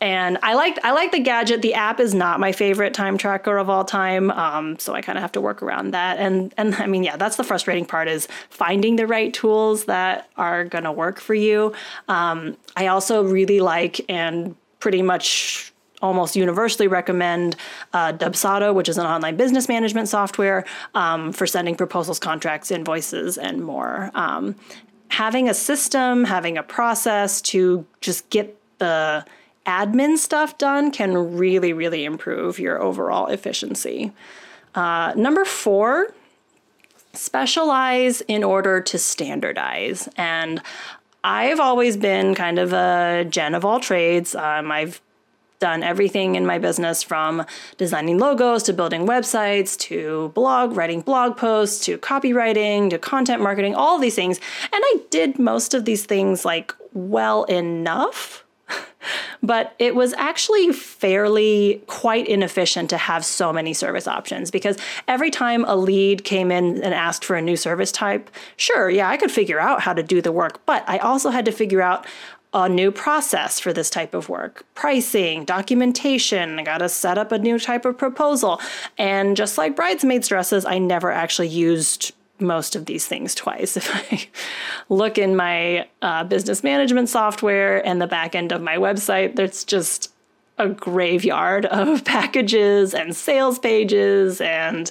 and 0.00 0.38
I 0.42 0.54
like 0.54 0.78
I 0.84 0.92
like 0.92 1.12
the 1.12 1.18
gadget. 1.18 1.62
The 1.62 1.74
app 1.74 1.98
is 1.98 2.14
not 2.14 2.38
my 2.38 2.52
favorite 2.52 2.94
time 2.94 3.18
tracker 3.18 3.58
of 3.58 3.68
all 3.68 3.84
time, 3.84 4.30
um, 4.30 4.78
so 4.78 4.94
I 4.94 5.02
kind 5.02 5.18
of 5.18 5.22
have 5.22 5.32
to 5.32 5.40
work 5.40 5.62
around 5.62 5.92
that. 5.92 6.18
And 6.18 6.54
and 6.56 6.74
I 6.76 6.86
mean, 6.86 7.02
yeah, 7.02 7.16
that's 7.16 7.36
the 7.36 7.44
frustrating 7.44 7.84
part 7.84 8.06
is 8.08 8.28
finding 8.48 8.96
the 8.96 9.06
right 9.06 9.32
tools 9.34 9.86
that 9.86 10.28
are 10.36 10.64
gonna 10.64 10.92
work 10.92 11.20
for 11.20 11.34
you. 11.34 11.72
Um, 12.06 12.56
I 12.76 12.86
also 12.86 13.24
really 13.24 13.60
like 13.60 14.00
and 14.08 14.54
pretty 14.78 15.02
much 15.02 15.72
almost 16.00 16.36
universally 16.36 16.86
recommend 16.86 17.56
uh, 17.92 18.12
Dubsado, 18.12 18.72
which 18.72 18.88
is 18.88 18.98
an 18.98 19.06
online 19.06 19.36
business 19.36 19.68
management 19.68 20.08
software 20.08 20.64
um, 20.94 21.32
for 21.32 21.44
sending 21.44 21.74
proposals, 21.74 22.20
contracts, 22.20 22.70
invoices, 22.70 23.36
and 23.36 23.64
more. 23.64 24.12
Um, 24.14 24.54
having 25.08 25.48
a 25.48 25.54
system, 25.54 26.24
having 26.24 26.56
a 26.56 26.62
process 26.62 27.40
to 27.40 27.84
just 28.00 28.30
get 28.30 28.56
the 28.78 29.24
admin 29.68 30.16
stuff 30.16 30.56
done 30.56 30.90
can 30.90 31.36
really, 31.36 31.74
really 31.74 32.06
improve 32.06 32.58
your 32.58 32.80
overall 32.80 33.26
efficiency. 33.26 34.12
Uh, 34.74 35.12
number 35.14 35.44
four, 35.44 36.14
specialize 37.12 38.22
in 38.22 38.42
order 38.42 38.80
to 38.80 38.98
standardize. 38.98 40.08
And 40.16 40.62
I've 41.22 41.60
always 41.60 41.98
been 41.98 42.34
kind 42.34 42.58
of 42.58 42.72
a 42.72 43.26
gen 43.28 43.54
of 43.54 43.64
all 43.64 43.78
trades. 43.78 44.34
Um, 44.34 44.72
I've 44.72 45.02
done 45.58 45.82
everything 45.82 46.36
in 46.36 46.46
my 46.46 46.58
business 46.58 47.02
from 47.02 47.44
designing 47.76 48.18
logos 48.18 48.62
to 48.62 48.72
building 48.72 49.06
websites 49.06 49.76
to 49.76 50.30
blog, 50.34 50.76
writing 50.76 51.02
blog 51.02 51.36
posts 51.36 51.84
to 51.84 51.98
copywriting 51.98 52.88
to 52.88 52.98
content 52.98 53.42
marketing, 53.42 53.74
all 53.74 53.98
these 53.98 54.14
things. 54.14 54.38
And 54.62 54.82
I 54.82 55.00
did 55.10 55.38
most 55.38 55.74
of 55.74 55.84
these 55.84 56.06
things 56.06 56.44
like 56.44 56.72
well 56.94 57.44
enough 57.44 58.44
but 59.42 59.74
it 59.78 59.94
was 59.94 60.12
actually 60.14 60.72
fairly 60.72 61.82
quite 61.86 62.26
inefficient 62.26 62.90
to 62.90 62.96
have 62.96 63.24
so 63.24 63.52
many 63.52 63.72
service 63.72 64.06
options 64.06 64.50
because 64.50 64.76
every 65.06 65.30
time 65.30 65.64
a 65.64 65.76
lead 65.76 66.24
came 66.24 66.50
in 66.50 66.82
and 66.82 66.94
asked 66.94 67.24
for 67.24 67.36
a 67.36 67.42
new 67.42 67.56
service 67.56 67.92
type, 67.92 68.30
sure, 68.56 68.90
yeah, 68.90 69.08
I 69.08 69.16
could 69.16 69.30
figure 69.30 69.60
out 69.60 69.80
how 69.80 69.92
to 69.92 70.02
do 70.02 70.20
the 70.20 70.32
work, 70.32 70.64
but 70.66 70.84
I 70.88 70.98
also 70.98 71.30
had 71.30 71.44
to 71.44 71.52
figure 71.52 71.82
out 71.82 72.06
a 72.54 72.68
new 72.68 72.90
process 72.90 73.60
for 73.60 73.72
this 73.72 73.90
type 73.90 74.14
of 74.14 74.28
work 74.28 74.64
pricing, 74.74 75.44
documentation. 75.44 76.58
I 76.58 76.62
got 76.62 76.78
to 76.78 76.88
set 76.88 77.18
up 77.18 77.30
a 77.30 77.38
new 77.38 77.58
type 77.58 77.84
of 77.84 77.98
proposal. 77.98 78.60
And 78.96 79.36
just 79.36 79.58
like 79.58 79.76
bridesmaids' 79.76 80.28
dresses, 80.28 80.64
I 80.64 80.78
never 80.78 81.10
actually 81.10 81.48
used 81.48 82.14
most 82.40 82.76
of 82.76 82.86
these 82.86 83.06
things 83.06 83.34
twice. 83.34 83.76
If 83.88 84.12
I 84.12 84.28
look 84.88 85.18
in 85.18 85.36
my 85.36 85.88
uh, 86.02 86.24
business 86.24 86.62
management 86.62 87.08
software 87.08 87.86
and 87.86 88.00
the 88.00 88.06
back 88.06 88.34
end 88.34 88.52
of 88.52 88.60
my 88.60 88.76
website, 88.76 89.36
there's 89.36 89.64
just 89.64 90.12
a 90.58 90.68
graveyard 90.68 91.66
of 91.80 92.04
packages 92.04 92.94
and 92.94 93.14
sales 93.14 93.58
pages 93.58 94.40
and 94.40 94.90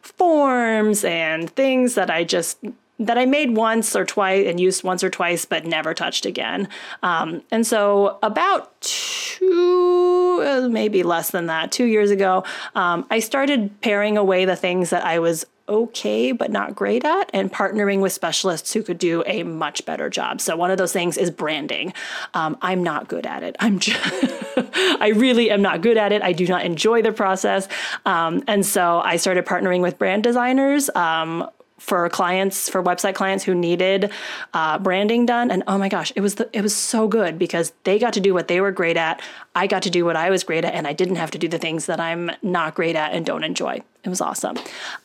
forms 0.00 1.04
and 1.04 1.50
things 1.50 1.94
that 1.94 2.10
I 2.10 2.24
just 2.24 2.58
that 3.00 3.16
I 3.16 3.26
made 3.26 3.56
once 3.56 3.94
or 3.94 4.04
twice 4.04 4.46
and 4.46 4.58
used 4.58 4.82
once 4.82 5.04
or 5.04 5.10
twice, 5.10 5.44
but 5.44 5.64
never 5.64 5.94
touched 5.94 6.26
again. 6.26 6.68
Um, 7.02 7.42
and 7.50 7.66
so, 7.66 8.18
about 8.22 8.80
two, 8.80 10.42
uh, 10.44 10.68
maybe 10.68 11.02
less 11.04 11.30
than 11.30 11.46
that, 11.46 11.70
two 11.70 11.84
years 11.84 12.10
ago, 12.10 12.44
um, 12.74 13.06
I 13.10 13.20
started 13.20 13.80
paring 13.82 14.16
away 14.16 14.44
the 14.44 14.56
things 14.56 14.90
that 14.90 15.04
I 15.04 15.20
was 15.20 15.46
okay 15.68 16.32
but 16.32 16.50
not 16.50 16.74
great 16.74 17.04
at 17.04 17.30
and 17.32 17.52
partnering 17.52 18.00
with 18.00 18.12
specialists 18.12 18.72
who 18.72 18.82
could 18.82 18.98
do 18.98 19.22
a 19.26 19.42
much 19.42 19.84
better 19.84 20.08
job. 20.10 20.40
So 20.40 20.56
one 20.56 20.70
of 20.70 20.78
those 20.78 20.92
things 20.92 21.16
is 21.16 21.30
branding. 21.30 21.92
Um, 22.34 22.56
i'm 22.62 22.82
not 22.82 23.08
good 23.08 23.26
at 23.26 23.42
it. 23.42 23.56
I'm 23.60 23.78
just 23.78 23.98
i 25.00 25.12
really 25.14 25.50
am 25.50 25.62
not 25.62 25.80
good 25.80 25.96
at 25.96 26.12
it. 26.12 26.22
I 26.22 26.32
do 26.32 26.46
not 26.46 26.64
enjoy 26.64 27.02
the 27.02 27.12
process. 27.12 27.68
Um, 28.06 28.42
and 28.46 28.64
so 28.64 29.00
i 29.04 29.16
started 29.16 29.46
partnering 29.46 29.80
with 29.80 29.98
brand 29.98 30.22
designers 30.22 30.90
um, 30.94 31.48
for 31.78 32.08
clients 32.08 32.68
for 32.68 32.82
website 32.82 33.14
clients 33.14 33.44
who 33.44 33.54
needed 33.54 34.10
uh, 34.52 34.78
branding 34.78 35.26
done. 35.26 35.50
And 35.50 35.62
oh 35.68 35.78
my 35.78 35.88
gosh 35.88 36.12
it 36.16 36.20
was 36.20 36.36
the, 36.36 36.48
it 36.52 36.62
was 36.62 36.74
so 36.74 37.06
good 37.08 37.38
because 37.38 37.72
they 37.84 37.98
got 37.98 38.14
to 38.14 38.20
do 38.20 38.34
what 38.34 38.48
they 38.48 38.60
were 38.60 38.72
great 38.72 38.96
at. 38.96 39.22
I 39.54 39.66
got 39.66 39.82
to 39.82 39.90
do 39.90 40.04
what 40.04 40.16
i 40.16 40.30
was 40.30 40.44
great 40.44 40.64
at 40.64 40.74
and 40.74 40.86
i 40.86 40.92
didn't 40.92 41.16
have 41.16 41.30
to 41.32 41.38
do 41.38 41.48
the 41.48 41.58
things 41.58 41.86
that 41.86 42.00
i'm 42.00 42.30
not 42.42 42.74
great 42.74 42.96
at 42.96 43.12
and 43.12 43.26
don't 43.26 43.44
enjoy 43.44 43.82
it 44.08 44.10
was 44.10 44.20
awesome 44.20 44.56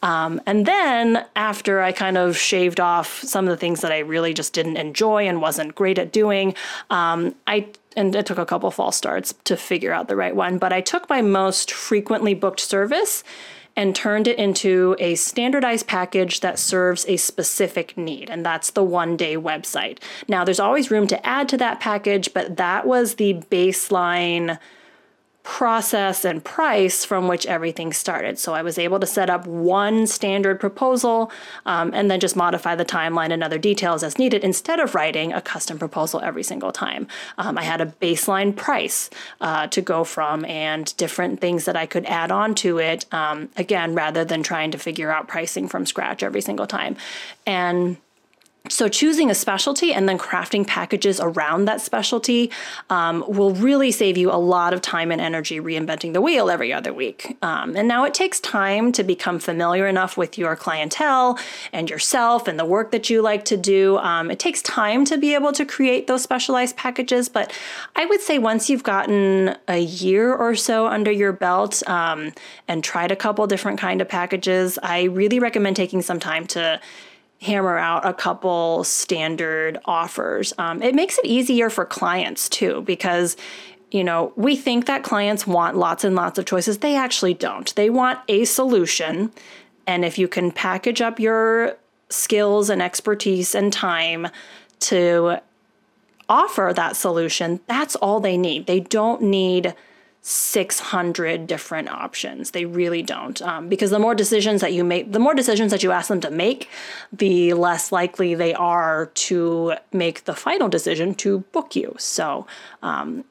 um, 0.01 0.41
and 0.45 0.65
then 0.65 1.25
after 1.35 1.81
i 1.81 1.91
kind 1.91 2.17
of 2.17 2.37
shaved 2.37 2.79
off 2.79 3.21
some 3.21 3.45
of 3.45 3.51
the 3.51 3.57
things 3.57 3.81
that 3.81 3.91
i 3.91 3.99
really 3.99 4.33
just 4.33 4.53
didn't 4.53 4.77
enjoy 4.77 5.27
and 5.27 5.41
wasn't 5.41 5.75
great 5.75 5.99
at 5.99 6.11
doing 6.11 6.55
um, 6.89 7.35
i 7.47 7.67
and 7.95 8.15
it 8.15 8.25
took 8.25 8.39
a 8.39 8.45
couple 8.45 8.71
false 8.71 8.95
starts 8.95 9.33
to 9.43 9.55
figure 9.55 9.93
out 9.93 10.07
the 10.07 10.15
right 10.15 10.35
one 10.35 10.57
but 10.57 10.71
i 10.73 10.81
took 10.81 11.09
my 11.09 11.21
most 11.21 11.71
frequently 11.71 12.33
booked 12.33 12.59
service 12.59 13.23
and 13.75 13.95
turned 13.95 14.27
it 14.27 14.37
into 14.37 14.95
a 14.99 15.15
standardized 15.15 15.87
package 15.87 16.41
that 16.41 16.59
serves 16.59 17.05
a 17.07 17.17
specific 17.17 17.97
need, 17.97 18.29
and 18.29 18.45
that's 18.45 18.69
the 18.69 18.83
one 18.83 19.17
day 19.17 19.35
website. 19.35 19.97
Now, 20.27 20.43
there's 20.43 20.59
always 20.59 20.91
room 20.91 21.07
to 21.07 21.25
add 21.25 21.49
to 21.49 21.57
that 21.57 21.79
package, 21.79 22.35
but 22.35 22.57
that 22.57 22.85
was 22.85 23.15
the 23.15 23.33
baseline 23.49 24.59
process 25.43 26.23
and 26.23 26.43
price 26.43 27.03
from 27.03 27.27
which 27.27 27.45
everything 27.45 27.91
started. 27.91 28.39
So 28.39 28.53
I 28.53 28.61
was 28.61 28.77
able 28.79 28.99
to 28.99 29.05
set 29.05 29.29
up 29.29 29.45
one 29.45 30.07
standard 30.07 30.59
proposal 30.59 31.31
um, 31.65 31.91
and 31.93 32.09
then 32.09 32.21
just 32.21 32.37
modify 32.37 32.75
the 32.75 32.85
timeline 32.85 33.31
and 33.31 33.43
other 33.43 33.57
details 33.57 34.03
as 34.03 34.17
needed 34.17 34.43
instead 34.43 34.79
of 34.79 34.95
writing 34.95 35.33
a 35.33 35.41
custom 35.41 35.77
proposal 35.77 36.21
every 36.21 36.43
single 36.43 36.71
time. 36.71 37.07
Um, 37.37 37.57
I 37.57 37.63
had 37.63 37.81
a 37.81 37.87
baseline 37.87 38.55
price 38.55 39.09
uh, 39.41 39.67
to 39.67 39.81
go 39.81 40.05
from 40.05 40.45
and 40.45 40.95
different 40.95 41.41
things 41.41 41.65
that 41.65 41.75
I 41.75 41.85
could 41.85 42.05
add 42.05 42.31
on 42.31 42.55
to 42.55 42.79
it, 42.79 43.05
um, 43.13 43.49
again, 43.57 43.95
rather 43.95 44.23
than 44.23 44.43
trying 44.43 44.71
to 44.71 44.77
figure 44.77 45.11
out 45.11 45.27
pricing 45.27 45.67
from 45.67 45.85
scratch 45.85 46.23
every 46.23 46.41
single 46.41 46.67
time. 46.67 46.95
And 47.45 47.97
so, 48.69 48.87
choosing 48.87 49.29
a 49.29 49.35
specialty 49.35 49.93
and 49.93 50.07
then 50.07 50.17
crafting 50.17 50.65
packages 50.65 51.19
around 51.19 51.65
that 51.65 51.81
specialty 51.81 52.49
um, 52.89 53.25
will 53.27 53.53
really 53.53 53.91
save 53.91 54.15
you 54.15 54.31
a 54.31 54.39
lot 54.39 54.73
of 54.73 54.79
time 54.79 55.11
and 55.11 55.19
energy 55.19 55.59
reinventing 55.59 56.13
the 56.13 56.21
wheel 56.21 56.49
every 56.49 56.71
other 56.71 56.93
week. 56.93 57.37
Um, 57.41 57.75
and 57.75 57.89
now 57.89 58.05
it 58.05 58.13
takes 58.13 58.39
time 58.39 58.93
to 58.93 59.03
become 59.03 59.37
familiar 59.37 59.85
enough 59.85 60.15
with 60.15 60.37
your 60.37 60.55
clientele 60.55 61.37
and 61.73 61.89
yourself 61.89 62.47
and 62.47 62.57
the 62.57 62.63
work 62.63 62.91
that 62.91 63.09
you 63.09 63.21
like 63.21 63.43
to 63.45 63.57
do. 63.57 63.97
Um, 63.97 64.31
it 64.31 64.39
takes 64.39 64.61
time 64.61 65.03
to 65.05 65.17
be 65.17 65.33
able 65.33 65.51
to 65.51 65.65
create 65.65 66.07
those 66.07 66.23
specialized 66.23 66.77
packages, 66.77 67.27
but 67.27 67.51
I 67.97 68.05
would 68.05 68.21
say 68.21 68.39
once 68.39 68.69
you've 68.69 68.83
gotten 68.83 69.57
a 69.67 69.79
year 69.79 70.33
or 70.33 70.55
so 70.55 70.87
under 70.87 71.11
your 71.11 71.33
belt 71.33 71.83
um, 71.89 72.31
and 72.69 72.81
tried 72.81 73.11
a 73.11 73.17
couple 73.17 73.45
different 73.45 73.77
kind 73.77 73.99
of 73.99 74.07
packages, 74.07 74.79
I 74.81 75.03
really 75.03 75.41
recommend 75.41 75.75
taking 75.75 76.01
some 76.01 76.21
time 76.21 76.47
to 76.47 76.79
hammer 77.43 77.77
out 77.77 78.05
a 78.05 78.13
couple 78.13 78.83
standard 78.83 79.77
offers. 79.85 80.53
Um, 80.57 80.81
it 80.81 80.95
makes 80.95 81.17
it 81.17 81.25
easier 81.25 81.69
for 81.69 81.85
clients 81.85 82.49
too, 82.49 82.81
because 82.81 83.37
you 83.91 84.03
know, 84.03 84.33
we 84.35 84.55
think 84.55 84.87
that 84.87 85.03
clients 85.03 85.45
want 85.45 85.77
lots 85.77 86.03
and 86.03 86.15
lots 86.15 86.39
of 86.39 86.45
choices. 86.45 86.79
They 86.79 86.95
actually 86.95 87.35
don't. 87.35 87.73
They 87.75 87.91
want 87.91 88.19
a 88.27 88.43
solution. 88.45 89.31
And 89.85 90.03
if 90.03 90.17
you 90.17 90.27
can 90.27 90.51
package 90.51 90.99
up 90.99 91.19
your 91.19 91.77
skills 92.09 92.71
and 92.71 92.81
expertise 92.81 93.53
and 93.53 93.71
time 93.71 94.29
to 94.79 95.37
offer 96.27 96.73
that 96.75 96.95
solution, 96.95 97.59
that's 97.67 97.95
all 97.97 98.19
they 98.19 98.35
need. 98.35 98.65
They 98.65 98.79
don't 98.79 99.21
need 99.21 99.75
600 100.25 101.47
different 101.47 101.89
options. 101.89 102.51
They 102.51 102.63
really 102.63 103.01
don't. 103.01 103.41
Um, 103.41 103.67
because 103.67 103.91
the 103.91 103.99
more 103.99 104.15
decisions 104.15 104.61
that 104.61 104.71
you 104.71 104.85
make, 104.85 105.11
the 105.11 105.19
more 105.19 105.33
decisions 105.33 105.71
that 105.71 105.83
you 105.83 105.91
ask 105.91 106.07
them 106.07 106.21
to 106.21 106.31
make, 106.31 106.69
the 107.11 107.53
less 107.53 107.91
likely 107.91 108.33
they 108.33 108.53
are 108.53 109.07
to 109.07 109.73
make 109.91 110.23
the 110.23 110.33
final 110.33 110.69
decision 110.69 111.13
to 111.15 111.39
book 111.51 111.75
you. 111.75 111.93
So, 111.99 112.47
um, 112.81 113.25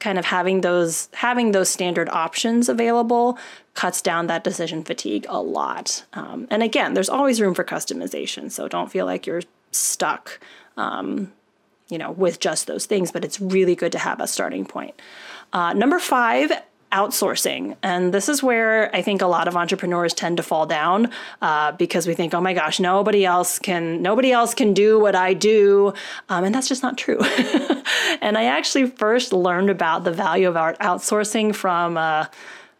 kind 0.00 0.18
of 0.18 0.26
having 0.26 0.60
those 0.60 1.08
having 1.14 1.52
those 1.52 1.68
standard 1.68 2.08
options 2.10 2.68
available 2.68 3.38
cuts 3.74 4.02
down 4.02 4.26
that 4.26 4.42
decision 4.44 4.82
fatigue 4.82 5.24
a 5.28 5.40
lot. 5.40 6.04
Um, 6.12 6.48
and 6.50 6.62
again, 6.62 6.94
there's 6.94 7.08
always 7.08 7.40
room 7.40 7.54
for 7.54 7.64
customization, 7.64 8.50
so 8.50 8.66
don't 8.66 8.90
feel 8.90 9.06
like 9.06 9.26
you're 9.28 9.42
stuck, 9.70 10.40
um, 10.76 11.32
you 11.88 11.98
know, 11.98 12.10
with 12.10 12.40
just 12.40 12.66
those 12.66 12.84
things. 12.84 13.12
But 13.12 13.24
it's 13.24 13.40
really 13.40 13.76
good 13.76 13.92
to 13.92 13.98
have 13.98 14.20
a 14.20 14.26
starting 14.26 14.66
point. 14.66 14.94
Uh, 15.52 15.72
number 15.72 15.98
five, 15.98 16.52
outsourcing. 16.92 17.74
And 17.82 18.12
this 18.12 18.28
is 18.28 18.42
where 18.42 18.94
I 18.94 19.02
think 19.02 19.22
a 19.22 19.26
lot 19.26 19.48
of 19.48 19.56
entrepreneurs 19.56 20.12
tend 20.12 20.36
to 20.36 20.42
fall 20.42 20.66
down 20.66 21.10
uh, 21.40 21.72
because 21.72 22.06
we 22.06 22.14
think, 22.14 22.34
oh 22.34 22.40
my 22.40 22.52
gosh, 22.52 22.78
nobody 22.78 23.24
else 23.24 23.58
can, 23.58 24.02
nobody 24.02 24.30
else 24.30 24.54
can 24.54 24.74
do 24.74 25.00
what 25.00 25.16
I 25.16 25.32
do. 25.32 25.94
Um, 26.28 26.44
and 26.44 26.54
that's 26.54 26.68
just 26.68 26.82
not 26.82 26.98
true. 26.98 27.18
and 28.20 28.36
I 28.36 28.44
actually 28.44 28.86
first 28.86 29.32
learned 29.32 29.70
about 29.70 30.04
the 30.04 30.12
value 30.12 30.48
of 30.48 30.56
our 30.56 30.74
outsourcing 30.74 31.54
from 31.54 31.96
uh, 31.96 32.26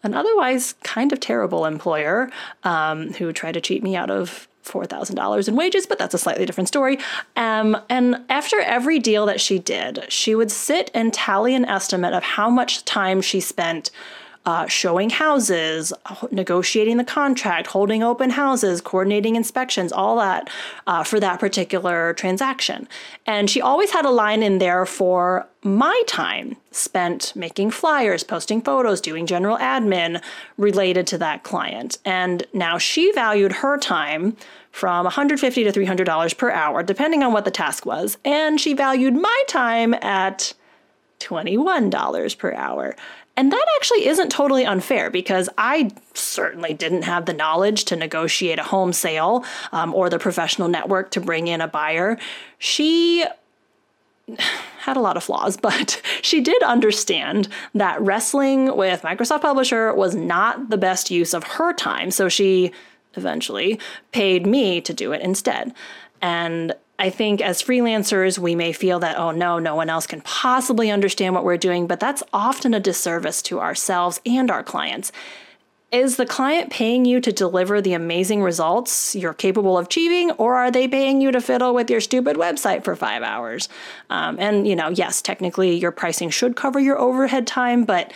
an 0.03 0.15
otherwise 0.15 0.75
kind 0.83 1.13
of 1.13 1.21
terrible 1.21 1.65
employer 1.65 2.31
um, 2.65 3.13
who 3.15 3.33
tried 3.33 3.53
to 3.53 3.61
cheat 3.63 3.83
me 3.83 3.97
out 3.97 4.11
of 4.11 4.47
$4,000 4.65 5.49
in 5.49 5.57
wages, 5.57 5.87
but 5.87 5.99
that's 5.99 6.15
a 6.15 6.19
slightly 6.19 6.47
different 6.47 6.69
story. 6.69 6.99
Um, 7.37 7.77
and 7.89 8.25
after 8.29 8.61
every 8.61 8.99
deal 8.99 9.27
that 9.27 9.41
she 9.41 9.59
did, 9.59 10.05
she 10.11 10.35
would 10.35 10.51
sit 10.51 10.91
and 10.95 11.13
tally 11.13 11.55
an 11.55 11.65
estimate 11.65 12.15
of 12.15 12.23
how 12.23 12.49
much 12.49 12.85
time 12.85 13.21
she 13.21 13.41
spent 13.41 13.91
uh, 14.45 14.67
showing 14.67 15.11
houses, 15.11 15.93
negotiating 16.31 16.97
the 16.97 17.05
contract, 17.05 17.69
holding 17.69 18.03
open 18.03 18.31
houses, 18.31 18.81
coordinating 18.81 19.37
inspections, 19.37 19.93
all 19.93 20.17
that 20.17 20.51
uh, 20.87 21.05
for 21.05 21.21
that 21.21 21.39
particular 21.39 22.13
transaction. 22.15 22.89
And 23.27 23.49
she 23.49 23.61
always 23.61 23.91
had 23.93 24.05
a 24.05 24.11
line 24.11 24.43
in 24.43 24.59
there 24.59 24.85
for 24.85 25.47
my 25.63 26.03
time 26.07 26.57
spent 26.73 27.33
making 27.37 27.71
flyers, 27.71 28.25
posting 28.25 28.61
photos, 28.61 29.01
doing 29.01 29.27
general 29.27 29.59
admin 29.59 30.21
related 30.57 31.07
to 31.07 31.19
that 31.19 31.45
client. 31.45 31.99
And 32.05 32.45
now 32.53 32.79
she 32.79 33.13
valued 33.13 33.53
her 33.53 33.79
time 33.79 34.37
from 34.73 35.07
$150 35.07 35.39
to 35.39 35.73
$300 35.73 36.37
per 36.37 36.51
hour, 36.51 36.83
depending 36.83 37.23
on 37.23 37.33
what 37.33 37.45
the 37.45 37.51
task 37.51 37.87
was. 37.87 38.17
And 38.25 38.61
she 38.61 38.73
valued 38.73 39.15
my 39.15 39.43
time 39.47 39.95
at 39.95 40.55
$21 41.21 42.39
per 42.39 42.55
hour. 42.55 42.97
And 43.37 43.51
that 43.51 43.67
actually 43.77 44.07
isn't 44.07 44.31
totally 44.31 44.67
unfair 44.67 45.09
because 45.11 45.49
I 45.57 45.91
certainly 46.13 46.75
didn't 46.75 47.03
have 47.03 47.25
the 47.25 47.33
knowledge 47.33 47.87
to 47.87 47.97
negotiate 47.97 48.59
a 48.59 48.65
home 48.65 48.93
sale 48.93 49.45
um, 49.73 49.95
or 49.95 50.11
the 50.11 50.19
professional 50.19 50.69
network 50.69 51.11
to 51.13 51.21
bring 51.21 51.49
in 51.49 51.61
a 51.61 51.69
buyer. 51.69 52.19
She 52.59 53.25
had 54.81 54.97
a 54.97 55.01
lot 55.01 55.17
of 55.17 55.25
flaws, 55.25 55.57
but 55.63 56.01
she 56.21 56.41
did 56.41 56.63
understand 56.63 57.49
that 57.75 58.01
wrestling 58.03 58.77
with 58.77 59.03
Microsoft 59.03 59.43
Publisher 59.43 59.95
was 59.95 60.15
not 60.15 60.69
the 60.69 60.79
best 60.79 61.11
use 61.11 61.33
of 61.33 61.45
her 61.45 61.73
time. 61.73 62.11
So 62.11 62.29
she 62.29 62.73
eventually 63.15 63.79
paid 64.13 64.47
me 64.47 64.81
to 64.83 64.93
do 64.93 65.13
it 65.13 65.23
instead. 65.23 65.75
And 66.21 66.75
I 66.99 67.11
think 67.11 67.41
as 67.41 67.63
freelancers, 67.63 68.39
we 68.39 68.55
may 68.55 68.73
feel 68.73 69.01
that, 69.01 69.19
oh 69.19 69.33
no, 69.33 69.59
no 69.59 69.75
one 69.75 69.91
else 69.91 70.07
can 70.07 70.21
possibly 70.21 70.91
understand 70.91 71.35
what 71.35 71.45
we're 71.45 71.57
doing, 71.57 71.87
but 71.87 71.99
that's 71.99 72.23
often 72.33 72.75
a 72.75 72.81
disservice 72.81 73.43
to 73.43 73.61
ourselves 73.61 74.21
and 74.25 74.51
our 74.51 74.63
clients. 74.63 75.11
Is 75.91 76.17
the 76.17 76.25
client 76.25 76.71
paying 76.71 77.05
you 77.05 77.21
to 77.21 77.33
deliver 77.33 77.83
the 77.83 77.93
amazing 77.93 78.43
results 78.43 79.15
you're 79.15 79.35
capable 79.35 79.77
of 79.77 79.87
achieving, 79.87 80.31
or 80.33 80.55
are 80.55 80.71
they 80.71 80.89
paying 80.89 81.21
you 81.21 81.31
to 81.33 81.41
fiddle 81.41 81.75
with 81.75 81.91
your 81.91 82.01
stupid 82.01 82.37
website 82.37 82.83
for 82.83 82.97
five 82.97 83.23
hours? 83.23 83.69
Um, 84.09 84.39
and, 84.39 84.67
you 84.67 84.75
know, 84.75 84.89
yes, 84.89 85.21
technically 85.21 85.77
your 85.77 85.93
pricing 85.93 86.31
should 86.31 86.57
cover 86.57 86.81
your 86.81 86.99
overhead 86.99 87.47
time, 87.47 87.85
but 87.85 88.11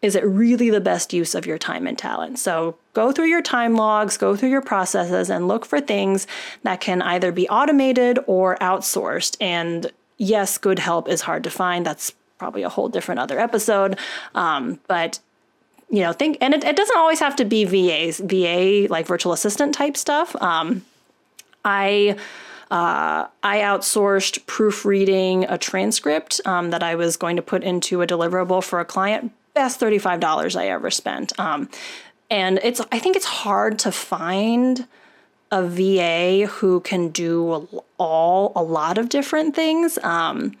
is 0.00 0.14
it 0.14 0.24
really 0.24 0.70
the 0.70 0.80
best 0.80 1.12
use 1.12 1.34
of 1.34 1.46
your 1.46 1.58
time 1.58 1.86
and 1.86 1.98
talent? 1.98 2.38
So 2.38 2.76
go 2.94 3.10
through 3.10 3.26
your 3.26 3.42
time 3.42 3.74
logs, 3.74 4.16
go 4.16 4.36
through 4.36 4.50
your 4.50 4.62
processes, 4.62 5.28
and 5.28 5.48
look 5.48 5.64
for 5.64 5.80
things 5.80 6.26
that 6.62 6.80
can 6.80 7.02
either 7.02 7.32
be 7.32 7.48
automated 7.48 8.18
or 8.26 8.56
outsourced. 8.56 9.36
And 9.40 9.90
yes, 10.16 10.56
good 10.56 10.78
help 10.78 11.08
is 11.08 11.22
hard 11.22 11.44
to 11.44 11.50
find. 11.50 11.84
That's 11.84 12.12
probably 12.38 12.62
a 12.62 12.68
whole 12.68 12.88
different 12.88 13.18
other 13.20 13.38
episode. 13.38 13.98
Um, 14.34 14.78
but 14.86 15.18
you 15.90 16.02
know, 16.02 16.12
think, 16.12 16.36
and 16.40 16.54
it, 16.54 16.62
it, 16.64 16.76
doesn't 16.76 16.98
always 16.98 17.18
have 17.18 17.34
to 17.36 17.44
be 17.46 17.64
VAs, 17.64 18.20
VA 18.20 18.86
like 18.90 19.06
virtual 19.06 19.32
assistant 19.32 19.74
type 19.74 19.96
stuff. 19.96 20.36
Um, 20.40 20.84
I 21.64 22.16
uh, 22.70 23.26
I 23.42 23.60
outsourced 23.60 24.44
proofreading 24.44 25.44
a 25.44 25.56
transcript 25.56 26.42
um, 26.44 26.68
that 26.70 26.82
I 26.82 26.94
was 26.94 27.16
going 27.16 27.36
to 27.36 27.42
put 27.42 27.64
into 27.64 28.02
a 28.02 28.06
deliverable 28.06 28.62
for 28.62 28.78
a 28.78 28.84
client 28.84 29.32
best 29.58 29.80
$35 29.80 30.54
I 30.54 30.68
ever 30.68 30.88
spent. 30.88 31.38
Um, 31.38 31.68
and 32.30 32.60
it's 32.62 32.80
I 32.92 32.98
think 33.00 33.16
it's 33.16 33.24
hard 33.24 33.78
to 33.80 33.90
find 33.90 34.86
a 35.50 35.66
VA 35.66 36.46
who 36.46 36.80
can 36.80 37.08
do 37.08 37.66
all 37.96 38.52
a 38.54 38.62
lot 38.62 38.98
of 38.98 39.08
different 39.08 39.56
things. 39.56 39.98
Um, 40.04 40.54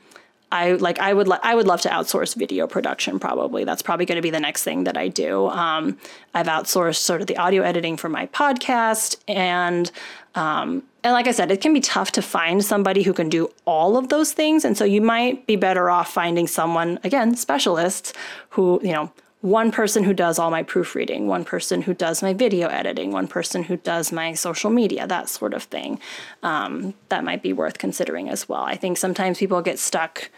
I 0.50 0.72
like 0.72 0.98
I 0.98 1.12
would 1.12 1.30
I 1.42 1.54
would 1.54 1.66
love 1.66 1.82
to 1.82 1.90
outsource 1.90 2.34
video 2.34 2.66
production 2.66 3.18
probably. 3.18 3.64
That's 3.64 3.82
probably 3.82 4.06
going 4.06 4.16
to 4.16 4.22
be 4.22 4.30
the 4.30 4.40
next 4.40 4.64
thing 4.64 4.84
that 4.84 4.96
I 4.96 5.08
do. 5.08 5.46
Um, 5.48 5.98
I've 6.34 6.46
outsourced 6.46 6.96
sort 6.96 7.20
of 7.20 7.26
the 7.26 7.36
audio 7.36 7.62
editing 7.62 7.96
for 7.98 8.08
my 8.08 8.26
podcast 8.26 9.16
and 9.28 9.92
um, 10.34 10.82
and 11.08 11.14
like 11.14 11.26
I 11.26 11.30
said, 11.30 11.50
it 11.50 11.62
can 11.62 11.72
be 11.72 11.80
tough 11.80 12.12
to 12.12 12.20
find 12.20 12.62
somebody 12.62 13.02
who 13.02 13.14
can 13.14 13.30
do 13.30 13.50
all 13.64 13.96
of 13.96 14.10
those 14.10 14.34
things. 14.34 14.62
And 14.62 14.76
so 14.76 14.84
you 14.84 15.00
might 15.00 15.46
be 15.46 15.56
better 15.56 15.88
off 15.88 16.12
finding 16.12 16.46
someone, 16.46 16.98
again, 17.02 17.34
specialists 17.34 18.12
who, 18.50 18.78
you 18.82 18.92
know, 18.92 19.10
one 19.40 19.72
person 19.72 20.04
who 20.04 20.12
does 20.12 20.38
all 20.38 20.50
my 20.50 20.62
proofreading, 20.62 21.26
one 21.26 21.46
person 21.46 21.80
who 21.80 21.94
does 21.94 22.22
my 22.22 22.34
video 22.34 22.68
editing, 22.68 23.10
one 23.10 23.26
person 23.26 23.62
who 23.62 23.78
does 23.78 24.12
my 24.12 24.34
social 24.34 24.68
media, 24.68 25.06
that 25.06 25.30
sort 25.30 25.54
of 25.54 25.62
thing. 25.62 25.98
Um, 26.42 26.92
that 27.08 27.24
might 27.24 27.42
be 27.42 27.54
worth 27.54 27.78
considering 27.78 28.28
as 28.28 28.46
well. 28.46 28.64
I 28.64 28.76
think 28.76 28.98
sometimes 28.98 29.38
people 29.38 29.62
get 29.62 29.78
stuck 29.78 30.30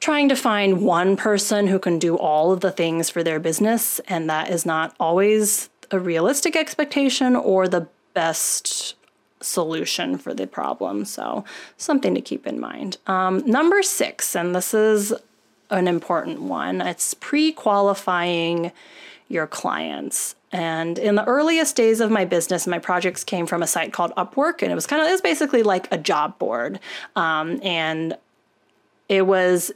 trying 0.00 0.28
to 0.28 0.34
find 0.34 0.82
one 0.82 1.16
person 1.16 1.68
who 1.68 1.78
can 1.78 2.00
do 2.00 2.16
all 2.16 2.50
of 2.50 2.62
the 2.62 2.72
things 2.72 3.08
for 3.10 3.22
their 3.22 3.38
business, 3.38 4.00
and 4.08 4.28
that 4.28 4.50
is 4.50 4.66
not 4.66 4.96
always 4.98 5.70
a 5.92 6.00
realistic 6.00 6.56
expectation 6.56 7.36
or 7.36 7.68
the 7.68 7.86
best 8.12 8.96
solution 9.40 10.18
for 10.18 10.34
the 10.34 10.46
problem. 10.46 11.04
So, 11.04 11.44
something 11.76 12.14
to 12.14 12.20
keep 12.20 12.46
in 12.46 12.58
mind. 12.60 12.98
Um, 13.06 13.44
number 13.46 13.82
six, 13.82 14.34
and 14.34 14.54
this 14.54 14.74
is 14.74 15.12
an 15.70 15.88
important 15.88 16.42
one, 16.42 16.80
it's 16.80 17.14
pre 17.14 17.52
qualifying 17.52 18.72
your 19.28 19.46
clients. 19.46 20.34
And 20.50 20.98
in 20.98 21.14
the 21.14 21.24
earliest 21.26 21.76
days 21.76 22.00
of 22.00 22.10
my 22.10 22.24
business, 22.24 22.66
my 22.66 22.78
projects 22.78 23.22
came 23.22 23.46
from 23.46 23.62
a 23.62 23.66
site 23.66 23.92
called 23.92 24.12
Upwork, 24.16 24.62
and 24.62 24.72
it 24.72 24.74
was 24.74 24.86
kind 24.86 25.02
of, 25.02 25.08
it 25.08 25.12
was 25.12 25.20
basically 25.20 25.62
like 25.62 25.86
a 25.92 25.98
job 25.98 26.38
board. 26.38 26.80
Um, 27.16 27.60
and 27.62 28.16
it 29.08 29.26
was 29.26 29.72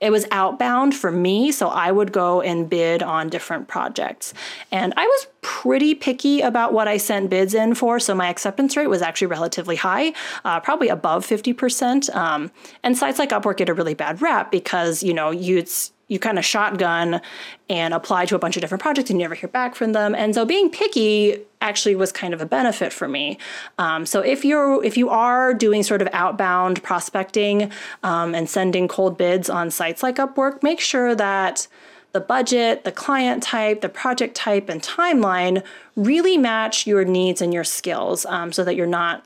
it 0.00 0.10
was 0.10 0.26
outbound 0.30 0.94
for 0.94 1.10
me, 1.10 1.52
so 1.52 1.68
I 1.68 1.92
would 1.92 2.10
go 2.10 2.40
and 2.40 2.68
bid 2.68 3.02
on 3.02 3.28
different 3.28 3.68
projects. 3.68 4.32
And 4.72 4.94
I 4.96 5.06
was 5.06 5.26
pretty 5.42 5.94
picky 5.94 6.40
about 6.40 6.72
what 6.72 6.88
I 6.88 6.96
sent 6.96 7.28
bids 7.28 7.52
in 7.52 7.74
for, 7.74 8.00
so 8.00 8.14
my 8.14 8.28
acceptance 8.28 8.76
rate 8.76 8.86
was 8.86 9.02
actually 9.02 9.26
relatively 9.26 9.76
high, 9.76 10.14
uh, 10.44 10.60
probably 10.60 10.88
above 10.88 11.26
50%. 11.26 12.14
Um, 12.16 12.50
and 12.82 12.96
sites 12.96 13.18
like 13.18 13.30
Upwork 13.30 13.58
get 13.58 13.68
a 13.68 13.74
really 13.74 13.94
bad 13.94 14.22
rap 14.22 14.50
because, 14.50 15.02
you 15.02 15.12
know, 15.12 15.30
you 15.30 15.64
you 16.08 16.18
kind 16.18 16.38
of 16.38 16.44
shotgun 16.44 17.20
and 17.68 17.94
apply 17.94 18.26
to 18.26 18.34
a 18.34 18.38
bunch 18.38 18.56
of 18.56 18.60
different 18.60 18.82
projects 18.82 19.10
and 19.10 19.20
you 19.20 19.24
never 19.24 19.36
hear 19.36 19.48
back 19.48 19.76
from 19.76 19.92
them. 19.92 20.12
And 20.12 20.34
so 20.34 20.44
being 20.44 20.68
picky 20.68 21.38
actually 21.60 21.94
was 21.94 22.12
kind 22.12 22.32
of 22.32 22.40
a 22.40 22.46
benefit 22.46 22.92
for 22.92 23.08
me. 23.08 23.38
Um, 23.78 24.06
so 24.06 24.20
if 24.20 24.44
you're 24.44 24.82
if 24.84 24.96
you 24.96 25.10
are 25.10 25.52
doing 25.54 25.82
sort 25.82 26.02
of 26.02 26.08
outbound 26.12 26.82
prospecting 26.82 27.70
um, 28.02 28.34
and 28.34 28.48
sending 28.48 28.88
cold 28.88 29.18
bids 29.18 29.50
on 29.50 29.70
sites 29.70 30.02
like 30.02 30.16
Upwork, 30.16 30.62
make 30.62 30.80
sure 30.80 31.14
that 31.14 31.68
the 32.12 32.20
budget, 32.20 32.84
the 32.84 32.92
client 32.92 33.42
type, 33.42 33.82
the 33.82 33.88
project 33.88 34.34
type, 34.34 34.68
and 34.68 34.82
timeline 34.82 35.62
really 35.94 36.36
match 36.36 36.86
your 36.86 37.04
needs 37.04 37.40
and 37.40 37.54
your 37.54 37.64
skills 37.64 38.26
um, 38.26 38.52
so 38.52 38.64
that 38.64 38.74
you're 38.74 38.86
not 38.86 39.24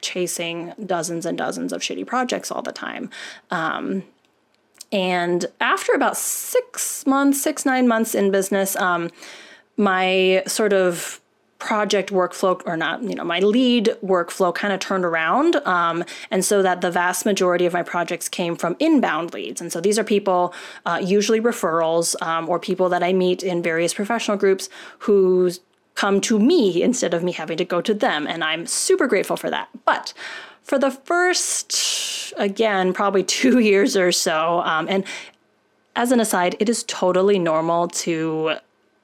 chasing 0.00 0.72
dozens 0.84 1.26
and 1.26 1.36
dozens 1.36 1.72
of 1.72 1.80
shitty 1.80 2.06
projects 2.06 2.50
all 2.52 2.62
the 2.62 2.72
time. 2.72 3.10
Um, 3.50 4.04
and 4.92 5.46
after 5.60 5.92
about 5.94 6.16
six 6.16 7.04
months, 7.06 7.42
six, 7.42 7.66
nine 7.66 7.88
months 7.88 8.14
in 8.14 8.30
business, 8.30 8.76
um, 8.76 9.10
my 9.76 10.44
sort 10.46 10.72
of 10.72 11.20
project 11.58 12.10
workflow 12.10 12.60
or 12.66 12.76
not 12.76 13.02
you 13.02 13.14
know 13.14 13.24
my 13.24 13.40
lead 13.40 13.96
workflow 14.04 14.54
kind 14.54 14.74
of 14.74 14.80
turned 14.80 15.04
around 15.04 15.56
um, 15.66 16.04
and 16.30 16.44
so 16.44 16.62
that 16.62 16.82
the 16.82 16.90
vast 16.90 17.24
majority 17.24 17.64
of 17.64 17.72
my 17.72 17.82
projects 17.82 18.28
came 18.28 18.56
from 18.56 18.76
inbound 18.78 19.32
leads. 19.32 19.60
And 19.60 19.72
so 19.72 19.80
these 19.80 19.98
are 19.98 20.04
people 20.04 20.52
uh, 20.84 21.00
usually 21.02 21.40
referrals 21.40 22.20
um, 22.22 22.48
or 22.48 22.58
people 22.58 22.88
that 22.90 23.02
i 23.02 23.12
meet 23.12 23.42
in 23.42 23.62
various 23.62 23.94
professional 23.94 24.36
groups 24.36 24.68
who 25.00 25.50
come 25.94 26.20
to 26.20 26.38
me 26.38 26.82
instead 26.82 27.14
of 27.14 27.24
me 27.24 27.32
having 27.32 27.56
to 27.56 27.64
go 27.64 27.80
to 27.80 27.94
them 27.94 28.26
and 28.26 28.44
i'm 28.44 28.66
super 28.66 29.06
grateful 29.06 29.36
for 29.36 29.50
that. 29.50 29.68
But 29.84 30.12
for 30.62 30.78
the 30.78 30.90
first 30.90 32.34
again 32.36 32.92
probably 32.92 33.22
two 33.38 33.60
years 33.60 33.96
or 33.96 34.12
so 34.12 34.60
um, 34.60 34.86
and 34.90 35.04
as 35.96 36.12
an 36.12 36.20
aside, 36.20 36.56
it 36.60 36.68
is 36.68 36.84
totally 36.84 37.38
normal 37.38 37.88
to 37.88 38.56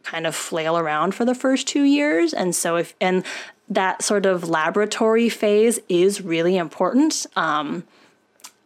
kind 0.03 0.27
of 0.27 0.35
flail 0.35 0.77
around 0.77 1.15
for 1.15 1.25
the 1.25 1.35
first 1.35 1.67
two 1.67 1.85
years. 1.85 2.33
And 2.35 2.55
so, 2.55 2.77
if, 2.77 2.95
and 3.01 3.25
that 3.69 4.03
sort 4.03 4.27
of 4.27 4.49
laboratory 4.49 5.29
phase 5.29 5.79
is 5.88 6.21
really 6.21 6.57
important. 6.57 7.27
Um, 7.37 7.85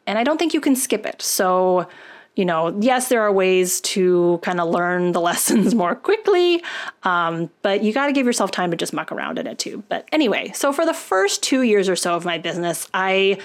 and 0.07 0.18
I 0.18 0.25
don't 0.25 0.38
think 0.38 0.55
you 0.55 0.61
can 0.61 0.77
skip 0.77 1.05
it. 1.07 1.22
So, 1.22 1.88
you 2.37 2.44
know, 2.44 2.77
yes, 2.81 3.09
there 3.09 3.22
are 3.22 3.33
ways 3.33 3.81
to 3.81 4.38
kind 4.42 4.61
of 4.61 4.68
learn 4.68 5.12
the 5.12 5.20
lessons 5.31 5.75
more 5.75 5.94
quickly, 5.94 6.62
um, 7.03 7.51
but 7.62 7.83
you 7.83 7.92
got 7.92 8.07
to 8.07 8.12
give 8.12 8.27
yourself 8.27 8.51
time 8.51 8.70
to 8.70 8.77
just 8.77 8.92
muck 8.92 9.11
around 9.11 9.38
in 9.38 9.46
it 9.46 9.59
too. 9.59 9.83
But 9.88 10.07
anyway, 10.12 10.53
so 10.55 10.72
for 10.72 10.85
the 10.85 10.94
first 10.94 11.42
two 11.42 11.62
years 11.62 11.88
or 11.88 11.96
so 11.96 12.14
of 12.14 12.25
my 12.25 12.38
business, 12.38 12.88
I 12.92 13.38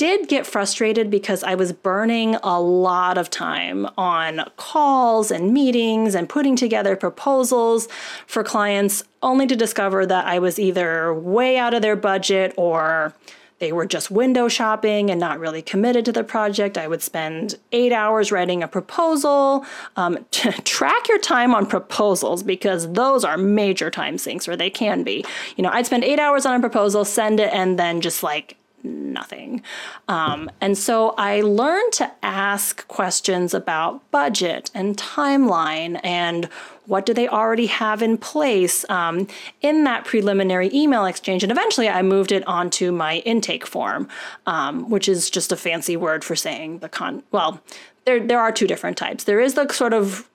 did 0.00 0.28
get 0.28 0.46
frustrated 0.46 1.10
because 1.10 1.44
I 1.44 1.54
was 1.54 1.74
burning 1.74 2.36
a 2.36 2.58
lot 2.58 3.18
of 3.18 3.28
time 3.28 3.86
on 3.98 4.46
calls 4.56 5.30
and 5.30 5.52
meetings 5.52 6.14
and 6.14 6.26
putting 6.26 6.56
together 6.56 6.96
proposals 6.96 7.86
for 8.26 8.42
clients, 8.42 9.04
only 9.22 9.46
to 9.46 9.54
discover 9.54 10.06
that 10.06 10.24
I 10.24 10.38
was 10.38 10.58
either 10.58 11.12
way 11.12 11.58
out 11.58 11.74
of 11.74 11.82
their 11.82 11.96
budget 11.96 12.54
or 12.56 13.14
they 13.58 13.72
were 13.72 13.84
just 13.84 14.10
window 14.10 14.48
shopping 14.48 15.10
and 15.10 15.20
not 15.20 15.38
really 15.38 15.60
committed 15.60 16.06
to 16.06 16.12
the 16.12 16.24
project. 16.24 16.78
I 16.78 16.88
would 16.88 17.02
spend 17.02 17.56
eight 17.70 17.92
hours 17.92 18.32
writing 18.32 18.62
a 18.62 18.68
proposal. 18.68 19.66
Um, 19.96 20.24
track 20.30 21.08
your 21.08 21.18
time 21.18 21.54
on 21.54 21.66
proposals 21.66 22.42
because 22.42 22.90
those 22.90 23.22
are 23.22 23.36
major 23.36 23.90
time 23.90 24.16
sinks, 24.16 24.48
or 24.48 24.56
they 24.56 24.70
can 24.70 25.02
be. 25.02 25.26
You 25.58 25.62
know, 25.62 25.70
I'd 25.70 25.84
spend 25.84 26.04
eight 26.04 26.18
hours 26.18 26.46
on 26.46 26.54
a 26.56 26.60
proposal, 26.60 27.04
send 27.04 27.38
it, 27.38 27.52
and 27.52 27.78
then 27.78 28.00
just 28.00 28.22
like 28.22 28.56
nothing. 28.82 29.62
Um, 30.08 30.50
and 30.60 30.76
so 30.76 31.14
I 31.18 31.40
learned 31.40 31.92
to 31.94 32.10
ask 32.22 32.86
questions 32.88 33.54
about 33.54 34.08
budget 34.10 34.70
and 34.74 34.96
timeline 34.96 36.00
and 36.02 36.46
what 36.86 37.06
do 37.06 37.14
they 37.14 37.28
already 37.28 37.66
have 37.66 38.02
in 38.02 38.18
place 38.18 38.84
um, 38.88 39.28
in 39.60 39.84
that 39.84 40.04
preliminary 40.04 40.70
email 40.74 41.04
exchange. 41.04 41.42
And 41.42 41.52
eventually 41.52 41.88
I 41.88 42.02
moved 42.02 42.32
it 42.32 42.46
onto 42.46 42.90
my 42.90 43.18
intake 43.18 43.66
form, 43.66 44.08
um, 44.46 44.90
which 44.90 45.08
is 45.08 45.30
just 45.30 45.52
a 45.52 45.56
fancy 45.56 45.96
word 45.96 46.24
for 46.24 46.34
saying 46.34 46.78
the 46.78 46.88
con, 46.88 47.22
well, 47.30 47.60
there, 48.06 48.26
there 48.26 48.40
are 48.40 48.50
two 48.50 48.66
different 48.66 48.96
types. 48.96 49.24
There 49.24 49.40
is 49.40 49.54
the 49.54 49.68
sort 49.72 49.92
of 49.92 50.29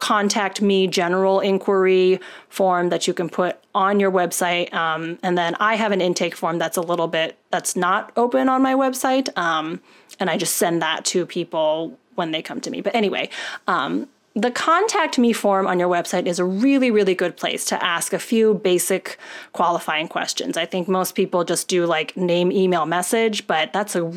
contact 0.00 0.60
me 0.60 0.86
general 0.86 1.40
inquiry 1.40 2.18
form 2.48 2.88
that 2.88 3.06
you 3.06 3.14
can 3.14 3.28
put 3.28 3.58
on 3.74 4.00
your 4.00 4.10
website. 4.10 4.72
Um, 4.74 5.18
and 5.22 5.38
then 5.38 5.54
I 5.60 5.76
have 5.76 5.92
an 5.92 6.00
intake 6.00 6.34
form 6.34 6.58
that's 6.58 6.76
a 6.76 6.80
little 6.80 7.06
bit, 7.06 7.36
that's 7.50 7.76
not 7.76 8.10
open 8.16 8.48
on 8.48 8.62
my 8.62 8.74
website. 8.74 9.36
Um, 9.38 9.80
and 10.18 10.28
I 10.28 10.36
just 10.36 10.56
send 10.56 10.82
that 10.82 11.04
to 11.06 11.24
people 11.26 11.98
when 12.14 12.32
they 12.32 12.42
come 12.42 12.60
to 12.62 12.70
me. 12.70 12.80
But 12.80 12.94
anyway, 12.94 13.28
um, 13.68 14.08
the 14.34 14.50
contact 14.50 15.18
me 15.18 15.32
form 15.32 15.66
on 15.66 15.78
your 15.78 15.88
website 15.88 16.26
is 16.26 16.38
a 16.38 16.44
really, 16.44 16.90
really 16.90 17.14
good 17.14 17.36
place 17.36 17.64
to 17.66 17.84
ask 17.84 18.12
a 18.12 18.18
few 18.18 18.54
basic 18.54 19.18
qualifying 19.52 20.08
questions. 20.08 20.56
I 20.56 20.66
think 20.66 20.88
most 20.88 21.14
people 21.14 21.44
just 21.44 21.68
do 21.68 21.84
like 21.84 22.16
name, 22.16 22.52
email, 22.52 22.86
message, 22.86 23.46
but 23.46 23.72
that's 23.72 23.96
a 23.96 24.12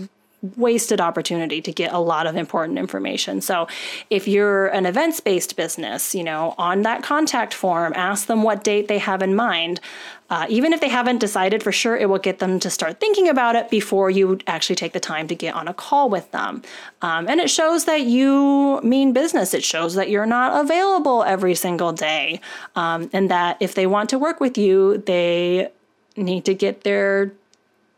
wasted 0.58 1.00
opportunity 1.00 1.62
to 1.62 1.72
get 1.72 1.94
a 1.94 2.00
lot 2.00 2.28
of 2.28 2.36
important 2.36 2.78
information. 2.78 3.42
So, 3.42 3.68
if 4.10 4.28
you're 4.28 4.68
an 4.68 4.86
events 4.86 5.20
based 5.20 5.56
business, 5.56 6.14
you 6.14 6.24
know, 6.24 6.54
on 6.58 6.82
that 6.84 7.02
contact 7.02 7.54
form, 7.54 7.94
ask 7.96 8.28
them 8.28 8.44
what 8.44 8.64
date 8.64 8.88
they 8.88 9.00
have 9.00 9.22
in 9.22 9.36
mind. 9.36 9.80
Uh, 10.30 10.48
even 10.50 10.74
if 10.74 10.82
they 10.82 10.90
haven't 10.90 11.20
decided 11.20 11.62
for 11.62 11.72
sure, 11.72 11.96
it 11.96 12.10
will 12.10 12.18
get 12.18 12.40
them 12.40 12.60
to 12.60 12.70
start 12.70 13.00
thinking 13.00 13.30
about 13.30 13.56
it 13.56 13.70
before 13.70 14.10
you 14.10 14.40
actually 14.48 14.76
take 14.76 14.92
the 14.92 15.00
time 15.00 15.28
to 15.28 15.36
get 15.36 15.54
on 15.54 15.68
a 15.68 15.74
call 15.74 16.10
with 16.10 16.32
them. 16.32 16.62
Um, 17.02 17.28
and 17.30 17.40
it 17.40 17.50
shows 17.50 17.86
that 17.86 18.02
you 18.02 18.82
mean 18.82 19.14
business. 19.14 19.54
It 19.54 19.64
shows 19.64 19.94
that 19.96 20.10
you're 20.10 20.26
not 20.26 20.66
available 20.66 21.24
every 21.24 21.56
single 21.56 21.94
day. 21.94 22.42
Um, 22.76 23.10
and 23.14 23.30
that 23.30 23.58
if 23.60 23.76
they 23.76 23.86
want 23.86 24.10
to 24.10 24.18
work 24.18 24.40
with 24.40 24.58
you, 24.58 24.98
they 25.00 25.70
need 26.16 26.46
to 26.46 26.54
get 26.54 26.84
their 26.84 27.34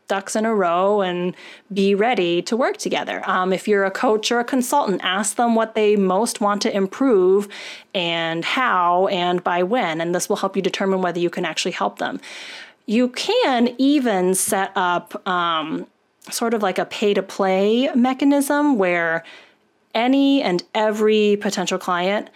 ducks 0.08 0.36
in 0.36 0.44
a 0.44 0.54
row 0.54 1.00
and 1.00 1.34
be 1.72 1.94
ready 1.94 2.42
to 2.42 2.56
work 2.56 2.76
together. 2.76 3.22
Um, 3.28 3.52
if 3.52 3.66
you're 3.66 3.84
a 3.84 3.90
coach 3.90 4.30
or 4.30 4.40
a 4.40 4.44
consultant, 4.44 5.00
ask 5.04 5.36
them 5.36 5.54
what 5.54 5.74
they 5.74 5.96
most 5.96 6.40
want 6.40 6.62
to 6.62 6.74
improve 6.74 7.48
and 7.94 8.44
how 8.44 9.08
and 9.08 9.42
by 9.42 9.62
when, 9.62 10.00
and 10.00 10.14
this 10.14 10.28
will 10.28 10.36
help 10.36 10.56
you 10.56 10.62
determine 10.62 11.02
whether 11.02 11.18
you 11.18 11.30
can 11.30 11.44
actually 11.44 11.72
help 11.72 11.98
them. 11.98 12.20
You 12.86 13.08
can 13.08 13.74
even 13.78 14.34
set 14.34 14.70
up 14.76 15.26
um, 15.26 15.86
sort 16.30 16.54
of 16.54 16.62
like 16.62 16.78
a 16.78 16.84
pay 16.84 17.14
to 17.14 17.22
play 17.22 17.88
mechanism 17.94 18.78
where 18.78 19.24
any 19.94 20.42
and 20.42 20.62
every 20.74 21.36
potential 21.40 21.78
client 21.78 22.30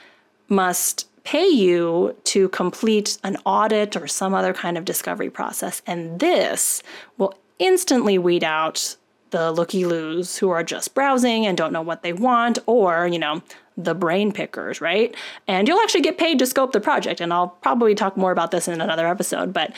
must 0.48 1.06
pay 1.22 1.46
you 1.46 2.16
to 2.24 2.48
complete 2.48 3.18
an 3.22 3.36
audit 3.44 3.94
or 3.96 4.06
some 4.08 4.34
other 4.34 4.52
kind 4.52 4.78
of 4.78 4.84
discovery 4.84 5.30
process. 5.30 5.82
And 5.86 6.18
this 6.18 6.82
will 7.18 7.34
instantly 7.60 8.18
weed 8.18 8.42
out 8.42 8.96
the 9.30 9.52
looky 9.52 9.84
loos 9.84 10.38
who 10.38 10.50
are 10.50 10.64
just 10.64 10.92
browsing 10.92 11.46
and 11.46 11.56
don't 11.56 11.72
know 11.72 11.82
what 11.82 12.02
they 12.02 12.12
want, 12.12 12.58
or, 12.66 13.06
you 13.06 13.18
know, 13.18 13.40
the 13.76 13.94
brain 13.94 14.32
pickers, 14.32 14.80
right? 14.80 15.14
And 15.46 15.68
you'll 15.68 15.78
actually 15.78 16.00
get 16.00 16.18
paid 16.18 16.40
to 16.40 16.46
scope 16.46 16.72
the 16.72 16.80
project. 16.80 17.20
And 17.20 17.32
I'll 17.32 17.48
probably 17.48 17.94
talk 17.94 18.16
more 18.16 18.32
about 18.32 18.50
this 18.50 18.66
in 18.66 18.80
another 18.80 19.06
episode. 19.06 19.52
But 19.52 19.72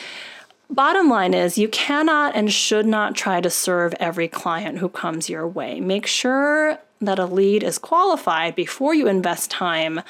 bottom 0.69 1.07
line 1.07 1.35
is 1.35 1.57
you 1.57 1.67
cannot 1.67 2.35
and 2.35 2.51
should 2.51 2.87
not 2.87 3.15
try 3.15 3.41
to 3.41 3.49
serve 3.49 3.93
every 3.99 4.27
client 4.27 4.79
who 4.79 4.89
comes 4.89 5.29
your 5.29 5.47
way. 5.47 5.79
Make 5.79 6.07
sure 6.07 6.79
that 7.05 7.19
a 7.19 7.25
lead 7.25 7.63
is 7.63 7.77
qualified 7.77 8.55
before 8.55 8.93
you 8.93 9.07
invest 9.07 9.51
time, 9.51 10.01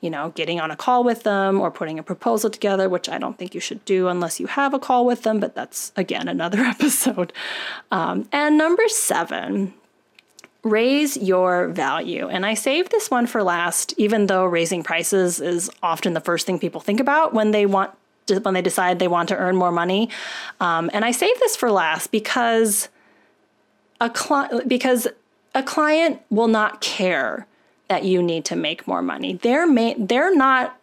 you 0.00 0.10
know, 0.10 0.32
getting 0.34 0.60
on 0.60 0.70
a 0.70 0.76
call 0.76 1.04
with 1.04 1.22
them 1.22 1.60
or 1.60 1.70
putting 1.70 1.98
a 1.98 2.02
proposal 2.02 2.50
together, 2.50 2.88
which 2.88 3.08
I 3.08 3.18
don't 3.18 3.38
think 3.38 3.54
you 3.54 3.60
should 3.60 3.84
do 3.84 4.08
unless 4.08 4.40
you 4.40 4.46
have 4.46 4.74
a 4.74 4.78
call 4.78 5.06
with 5.06 5.22
them, 5.22 5.40
but 5.40 5.54
that's 5.54 5.92
again 5.96 6.28
another 6.28 6.58
episode. 6.74 7.32
Um, 7.90 8.28
and 8.32 8.58
number 8.58 8.88
seven, 8.88 9.74
raise 10.62 11.16
your 11.16 11.68
value. 11.68 12.28
And 12.28 12.46
I 12.46 12.54
saved 12.54 12.90
this 12.90 13.10
one 13.10 13.26
for 13.26 13.42
last, 13.42 13.94
even 13.96 14.26
though 14.26 14.44
raising 14.44 14.82
prices 14.82 15.40
is 15.40 15.70
often 15.82 16.12
the 16.12 16.20
first 16.20 16.46
thing 16.46 16.58
people 16.58 16.80
think 16.80 17.00
about 17.00 17.34
when 17.34 17.50
they 17.50 17.66
want 17.66 17.92
when 18.42 18.54
they 18.54 18.62
decide 18.62 19.00
they 19.00 19.08
want 19.08 19.28
to 19.28 19.36
earn 19.36 19.56
more 19.56 19.72
money. 19.72 20.08
Um, 20.60 20.90
and 20.92 21.04
I 21.04 21.10
save 21.10 21.38
this 21.40 21.56
for 21.56 21.72
last 21.72 22.12
because 22.12 22.88
a 24.00 24.08
cli- 24.08 24.64
because 24.66 25.08
a 25.54 25.62
client 25.62 26.20
will 26.30 26.48
not 26.48 26.80
care 26.80 27.46
that 27.88 28.04
you 28.04 28.22
need 28.22 28.44
to 28.46 28.56
make 28.56 28.86
more 28.86 29.02
money. 29.02 29.34
They're 29.34 29.66
ma- 29.66 29.94
they're 29.98 30.34
not 30.34 30.78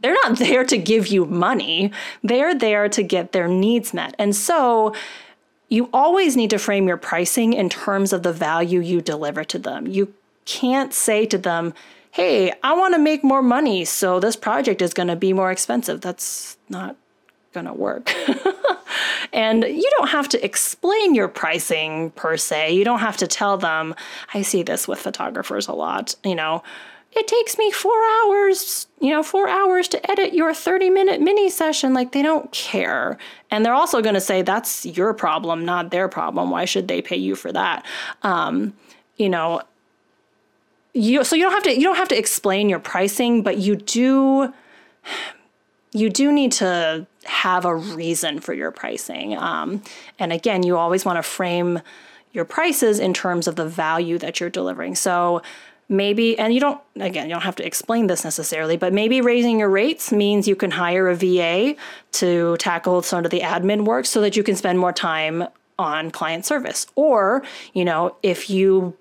they're 0.00 0.16
not 0.24 0.38
there 0.46 0.64
to 0.64 0.78
give 0.78 1.08
you 1.08 1.24
money. 1.24 1.92
They're 2.22 2.54
there 2.54 2.88
to 2.88 3.02
get 3.02 3.32
their 3.32 3.48
needs 3.48 3.92
met. 3.92 4.14
And 4.18 4.34
so 4.34 4.94
you 5.68 5.90
always 5.92 6.36
need 6.36 6.50
to 6.50 6.58
frame 6.58 6.88
your 6.88 6.96
pricing 6.96 7.52
in 7.52 7.68
terms 7.68 8.12
of 8.12 8.22
the 8.22 8.32
value 8.32 8.80
you 8.80 9.02
deliver 9.02 9.44
to 9.44 9.58
them. 9.58 9.86
You 9.86 10.14
can't 10.46 10.94
say 10.94 11.26
to 11.26 11.36
them, 11.36 11.74
"Hey, 12.10 12.52
I 12.62 12.72
want 12.72 12.94
to 12.94 12.98
make 12.98 13.22
more 13.22 13.42
money, 13.42 13.84
so 13.84 14.18
this 14.18 14.36
project 14.36 14.80
is 14.80 14.94
going 14.94 15.08
to 15.08 15.16
be 15.16 15.34
more 15.34 15.50
expensive." 15.50 16.00
That's 16.00 16.56
not 16.70 16.96
going 17.52 17.66
to 17.66 17.74
work. 17.74 18.14
and 19.32 19.62
you 19.64 19.90
don't 19.98 20.08
have 20.08 20.28
to 20.30 20.44
explain 20.44 21.14
your 21.14 21.28
pricing 21.28 22.10
per 22.12 22.36
se. 22.36 22.72
You 22.74 22.84
don't 22.84 23.00
have 23.00 23.16
to 23.18 23.26
tell 23.26 23.56
them, 23.56 23.94
I 24.34 24.42
see 24.42 24.62
this 24.62 24.88
with 24.88 24.98
photographers 24.98 25.68
a 25.68 25.72
lot, 25.72 26.14
you 26.24 26.34
know, 26.34 26.62
it 27.12 27.26
takes 27.26 27.56
me 27.56 27.70
four 27.70 27.98
hours, 28.22 28.86
you 29.00 29.10
know, 29.10 29.22
four 29.22 29.48
hours 29.48 29.88
to 29.88 30.10
edit 30.10 30.34
your 30.34 30.52
30 30.52 30.90
minute 30.90 31.20
mini 31.20 31.48
session. 31.48 31.94
Like 31.94 32.12
they 32.12 32.22
don't 32.22 32.50
care. 32.52 33.16
And 33.50 33.64
they're 33.64 33.74
also 33.74 34.02
going 34.02 34.14
to 34.14 34.20
say, 34.20 34.42
that's 34.42 34.84
your 34.84 35.14
problem, 35.14 35.64
not 35.64 35.90
their 35.90 36.08
problem. 36.08 36.50
Why 36.50 36.64
should 36.66 36.86
they 36.86 37.00
pay 37.00 37.16
you 37.16 37.34
for 37.34 37.50
that? 37.52 37.84
Um, 38.22 38.74
you 39.16 39.30
know, 39.30 39.62
you, 40.92 41.24
so 41.24 41.34
you 41.34 41.42
don't 41.42 41.52
have 41.52 41.62
to, 41.64 41.74
you 41.74 41.82
don't 41.82 41.96
have 41.96 42.08
to 42.08 42.18
explain 42.18 42.68
your 42.68 42.78
pricing, 42.78 43.42
but 43.42 43.56
you 43.56 43.76
do, 43.76 44.52
you 45.92 46.10
do 46.10 46.30
need 46.32 46.52
to 46.52 47.06
have 47.24 47.64
a 47.64 47.74
reason 47.74 48.40
for 48.40 48.52
your 48.52 48.70
pricing. 48.70 49.36
Um, 49.36 49.82
and 50.18 50.32
again, 50.32 50.62
you 50.62 50.76
always 50.76 51.04
want 51.04 51.16
to 51.16 51.22
frame 51.22 51.80
your 52.32 52.44
prices 52.44 52.98
in 52.98 53.14
terms 53.14 53.46
of 53.46 53.56
the 53.56 53.66
value 53.66 54.18
that 54.18 54.40
you're 54.40 54.50
delivering. 54.50 54.94
So 54.94 55.42
maybe, 55.88 56.38
and 56.38 56.52
you 56.52 56.60
don't, 56.60 56.80
again, 56.96 57.28
you 57.28 57.34
don't 57.34 57.42
have 57.42 57.56
to 57.56 57.66
explain 57.66 58.06
this 58.06 58.24
necessarily, 58.24 58.76
but 58.76 58.92
maybe 58.92 59.20
raising 59.20 59.58
your 59.58 59.70
rates 59.70 60.12
means 60.12 60.46
you 60.46 60.56
can 60.56 60.70
hire 60.70 61.08
a 61.08 61.14
VA 61.14 61.74
to 62.12 62.56
tackle 62.58 63.02
some 63.02 63.24
of 63.24 63.30
the 63.30 63.40
admin 63.40 63.84
work 63.84 64.04
so 64.06 64.20
that 64.20 64.36
you 64.36 64.42
can 64.42 64.56
spend 64.56 64.78
more 64.78 64.92
time 64.92 65.44
on 65.78 66.10
client 66.10 66.44
service. 66.44 66.86
Or, 66.96 67.42
you 67.72 67.84
know, 67.84 68.16
if 68.22 68.50
you 68.50 68.96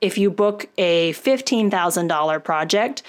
if 0.00 0.16
you 0.16 0.30
book 0.30 0.68
a 0.78 1.12
$15,000 1.14 2.44
project, 2.44 3.02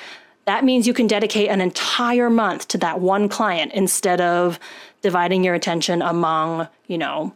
that 0.50 0.64
means 0.66 0.88
you 0.88 0.96
can 0.96 1.06
dedicate 1.06 1.48
an 1.50 1.62
entire 1.62 2.28
month 2.28 2.68
to 2.70 2.80
that 2.80 3.00
one 3.00 3.30
client 3.30 3.72
instead 3.74 4.20
of 4.20 4.60
dividing 5.04 5.44
your 5.44 5.54
attention 5.54 6.02
among, 6.02 6.68
you 6.88 6.98
know, 6.98 7.36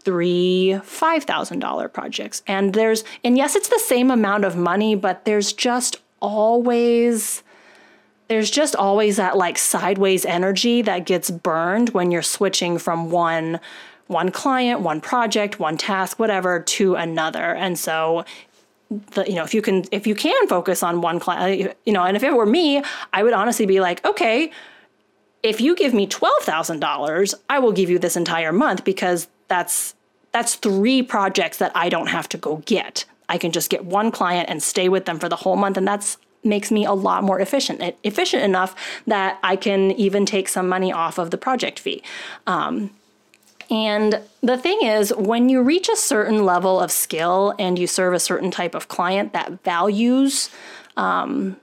three 0.00 0.76
$5,000 0.82 1.92
projects. 1.92 2.42
And 2.48 2.74
there's, 2.74 3.04
and 3.22 3.36
yes, 3.36 3.54
it's 3.54 3.68
the 3.68 3.78
same 3.78 4.10
amount 4.10 4.44
of 4.44 4.56
money, 4.56 4.96
but 4.96 5.24
there's 5.24 5.52
just 5.52 5.96
always 6.18 7.44
there's 8.26 8.50
just 8.50 8.74
always 8.74 9.18
that 9.18 9.36
like 9.36 9.56
sideways 9.56 10.24
energy 10.24 10.82
that 10.82 11.06
gets 11.06 11.30
burned 11.30 11.90
when 11.90 12.10
you're 12.10 12.22
switching 12.22 12.76
from 12.78 13.10
one 13.10 13.60
one 14.08 14.30
client, 14.32 14.80
one 14.80 15.00
project, 15.00 15.60
one 15.60 15.76
task, 15.76 16.18
whatever 16.18 16.60
to 16.60 16.96
another. 16.96 17.54
And 17.54 17.78
so 17.78 18.24
the, 19.12 19.24
you 19.28 19.34
know 19.34 19.44
if 19.44 19.54
you 19.54 19.62
can 19.62 19.84
if 19.90 20.06
you 20.06 20.14
can 20.14 20.46
focus 20.48 20.82
on 20.82 21.00
one 21.00 21.18
client 21.20 21.74
you 21.84 21.92
know 21.92 22.02
and 22.02 22.16
if 22.16 22.22
it 22.22 22.34
were 22.34 22.46
me 22.46 22.82
i 23.12 23.22
would 23.22 23.32
honestly 23.32 23.66
be 23.66 23.80
like 23.80 24.04
okay 24.04 24.50
if 25.42 25.60
you 25.60 25.74
give 25.74 25.92
me 25.92 26.06
$12,000 26.06 27.34
i 27.48 27.58
will 27.58 27.72
give 27.72 27.90
you 27.90 27.98
this 27.98 28.16
entire 28.16 28.52
month 28.52 28.84
because 28.84 29.28
that's 29.48 29.94
that's 30.32 30.54
three 30.56 31.02
projects 31.02 31.58
that 31.58 31.72
i 31.74 31.88
don't 31.88 32.08
have 32.08 32.28
to 32.28 32.38
go 32.38 32.56
get. 32.66 33.04
I 33.28 33.38
can 33.38 33.52
just 33.52 33.70
get 33.70 33.84
one 33.84 34.10
client 34.10 34.50
and 34.50 34.62
stay 34.62 34.88
with 34.88 35.06
them 35.06 35.18
for 35.18 35.28
the 35.28 35.36
whole 35.36 35.56
month 35.56 35.76
and 35.76 35.86
that's 35.86 36.18
makes 36.44 36.70
me 36.72 36.84
a 36.84 36.92
lot 36.92 37.22
more 37.22 37.38
efficient 37.40 37.94
efficient 38.02 38.42
enough 38.42 38.74
that 39.06 39.38
i 39.44 39.54
can 39.54 39.92
even 39.92 40.26
take 40.26 40.48
some 40.48 40.68
money 40.68 40.92
off 40.92 41.18
of 41.18 41.30
the 41.30 41.38
project 41.38 41.78
fee. 41.78 42.02
Um, 42.46 42.90
and 43.72 44.20
the 44.42 44.58
thing 44.58 44.80
is, 44.82 45.14
when 45.16 45.48
you 45.48 45.62
reach 45.62 45.88
a 45.88 45.96
certain 45.96 46.44
level 46.44 46.78
of 46.78 46.92
skill 46.92 47.54
and 47.58 47.78
you 47.78 47.86
serve 47.86 48.12
a 48.12 48.20
certain 48.20 48.50
type 48.50 48.74
of 48.74 48.88
client 48.88 49.32
that 49.32 49.64
values 49.64 50.50
um, 50.98 51.56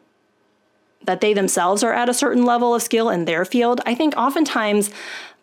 that 1.04 1.22
they 1.22 1.36
themselves 1.36 1.84
are 1.84 1.93
at 1.93 2.10
a 2.10 2.13
certain 2.15 2.45
level 2.45 2.74
of 2.74 2.82
skill 2.82 3.12
in 3.12 3.26
their 3.26 3.45
field, 3.45 3.80
I 3.86 3.93
think 3.93 4.15
oftentimes 4.17 4.89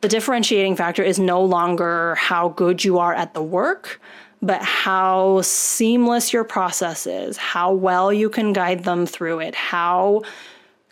the 0.01 0.09
differentiating 0.09 0.75
factor 0.75 1.05
is 1.05 1.21
no 1.21 1.41
longer 1.41 2.17
how 2.17 2.49
good 2.49 2.83
you 2.83 2.99
are 2.99 3.15
at 3.15 3.33
the 3.33 3.43
work, 3.45 4.01
but 4.43 4.61
how 4.61 5.43
seamless 5.43 6.33
your 6.33 6.43
process 6.43 7.07
is, 7.07 7.37
how 7.37 7.73
well 7.73 8.13
you 8.13 8.29
can 8.29 8.53
guide 8.53 8.83
them 8.83 9.07
through 9.07 9.39
it, 9.39 9.55
how 9.55 10.23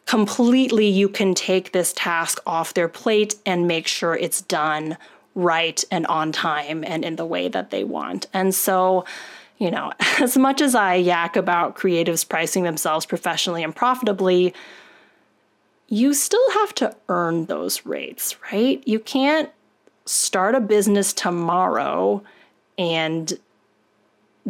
completely 0.06 0.86
you 0.86 1.08
can 1.08 1.34
take 1.34 1.72
this 1.72 1.92
task 1.94 2.38
off 2.46 2.74
their 2.74 2.88
plate 2.88 3.34
and 3.44 3.66
make 3.66 3.88
sure 3.88 4.14
it's 4.14 4.40
done 4.42 4.96
right 5.34 5.82
and 5.90 6.06
on 6.06 6.32
time 6.32 6.84
and 6.84 7.04
in 7.04 7.16
the 7.16 7.26
way 7.26 7.48
that 7.48 7.70
they 7.70 7.84
want. 7.84 8.26
And 8.32 8.54
so, 8.54 9.04
you 9.58 9.70
know, 9.70 9.92
as 10.20 10.36
much 10.36 10.60
as 10.60 10.74
I 10.74 10.94
yak 10.94 11.36
about 11.36 11.76
creatives 11.76 12.28
pricing 12.28 12.64
themselves 12.64 13.06
professionally 13.06 13.62
and 13.62 13.74
profitably, 13.74 14.54
you 15.88 16.14
still 16.14 16.50
have 16.52 16.74
to 16.76 16.96
earn 17.08 17.46
those 17.46 17.84
rates, 17.84 18.36
right? 18.52 18.82
You 18.86 18.98
can't 18.98 19.50
start 20.06 20.54
a 20.54 20.60
business 20.60 21.12
tomorrow 21.12 22.22
and 22.76 23.38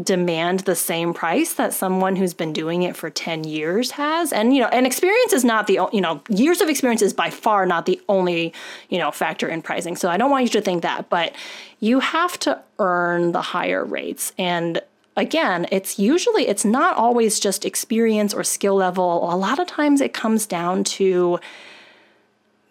demand 0.02 0.60
the 0.60 0.74
same 0.74 1.14
price 1.14 1.54
that 1.54 1.72
someone 1.72 2.16
who's 2.16 2.34
been 2.34 2.52
doing 2.52 2.82
it 2.82 2.96
for 2.96 3.10
10 3.10 3.44
years 3.44 3.92
has 3.92 4.32
and 4.32 4.52
you 4.52 4.60
know 4.60 4.66
and 4.68 4.86
experience 4.86 5.32
is 5.32 5.44
not 5.44 5.68
the 5.68 5.78
you 5.92 6.00
know 6.00 6.20
years 6.28 6.60
of 6.60 6.68
experience 6.68 7.00
is 7.00 7.12
by 7.12 7.30
far 7.30 7.64
not 7.64 7.86
the 7.86 8.00
only 8.08 8.52
you 8.88 8.98
know 8.98 9.12
factor 9.12 9.46
in 9.46 9.62
pricing 9.62 9.94
so 9.94 10.08
i 10.08 10.16
don't 10.16 10.32
want 10.32 10.42
you 10.42 10.50
to 10.50 10.60
think 10.60 10.82
that 10.82 11.08
but 11.10 11.32
you 11.78 12.00
have 12.00 12.36
to 12.36 12.60
earn 12.80 13.30
the 13.30 13.40
higher 13.40 13.84
rates 13.84 14.32
and 14.36 14.80
again 15.16 15.64
it's 15.70 15.96
usually 15.96 16.48
it's 16.48 16.64
not 16.64 16.96
always 16.96 17.38
just 17.38 17.64
experience 17.64 18.34
or 18.34 18.42
skill 18.42 18.74
level 18.74 19.32
a 19.32 19.36
lot 19.36 19.60
of 19.60 19.66
times 19.68 20.00
it 20.00 20.12
comes 20.12 20.44
down 20.44 20.82
to 20.82 21.38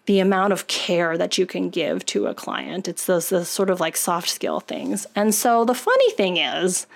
the 0.05 0.19
amount 0.19 0.51
of 0.51 0.67
care 0.67 1.17
that 1.17 1.37
you 1.37 1.45
can 1.45 1.69
give 1.69 2.05
to 2.05 2.27
a 2.27 2.33
client. 2.33 2.89
It's 2.89 3.05
those, 3.05 3.29
those 3.29 3.47
sort 3.47 3.69
of 3.69 3.79
like 3.79 3.95
soft 3.95 4.27
skill 4.27 4.59
things. 4.59 5.07
And 5.15 5.33
so 5.33 5.63
the 5.63 5.73
funny 5.73 6.11
thing 6.11 6.35
is, 6.35 6.87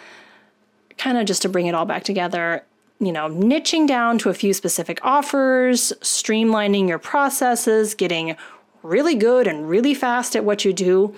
kind 0.98 1.18
of 1.18 1.26
just 1.26 1.42
to 1.44 1.50
bring 1.50 1.68
it 1.68 1.76
all 1.76 1.86
back 1.86 2.04
together, 2.04 2.64
you 3.00 3.12
know, 3.12 3.30
niching 3.30 3.88
down 3.88 4.18
to 4.20 4.30
a 4.30 4.34
few 4.34 4.54
specific 4.54 5.00
offers, 5.04 5.94
streamlining 6.02 6.88
your 6.88 7.00
processes, 7.00 7.94
getting 7.94 8.36
really 8.84 9.16
good 9.16 9.48
and 9.48 9.70
really 9.70 9.94
fast 9.94 10.36
at 10.36 10.46
what 10.46 10.66
you 10.66 10.74
do. 10.74 11.14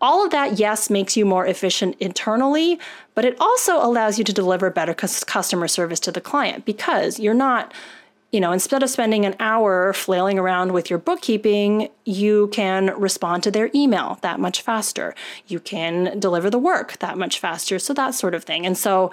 All 0.00 0.24
of 0.24 0.30
that, 0.30 0.58
yes, 0.58 0.90
makes 0.90 1.16
you 1.16 1.24
more 1.24 1.46
efficient 1.46 1.96
internally, 1.98 2.78
but 3.14 3.24
it 3.24 3.36
also 3.40 3.82
allows 3.82 4.18
you 4.18 4.24
to 4.24 4.32
deliver 4.32 4.70
better 4.70 4.92
customer 4.94 5.68
service 5.68 6.00
to 6.00 6.12
the 6.12 6.20
client 6.20 6.66
because 6.66 7.18
you're 7.18 7.34
not 7.34 7.72
you 8.36 8.40
know, 8.40 8.52
instead 8.52 8.82
of 8.82 8.90
spending 8.90 9.24
an 9.24 9.34
hour 9.40 9.94
flailing 9.94 10.38
around 10.38 10.72
with 10.72 10.90
your 10.90 10.98
bookkeeping, 10.98 11.88
you 12.04 12.48
can 12.48 12.88
respond 13.00 13.42
to 13.42 13.50
their 13.50 13.70
email 13.74 14.18
that 14.20 14.38
much 14.38 14.60
faster. 14.60 15.14
You 15.46 15.58
can 15.58 16.20
deliver 16.20 16.50
the 16.50 16.58
work 16.58 16.98
that 16.98 17.16
much 17.16 17.40
faster. 17.40 17.78
So 17.78 17.94
that 17.94 18.14
sort 18.14 18.34
of 18.34 18.44
thing. 18.44 18.66
And 18.66 18.76
so 18.76 19.10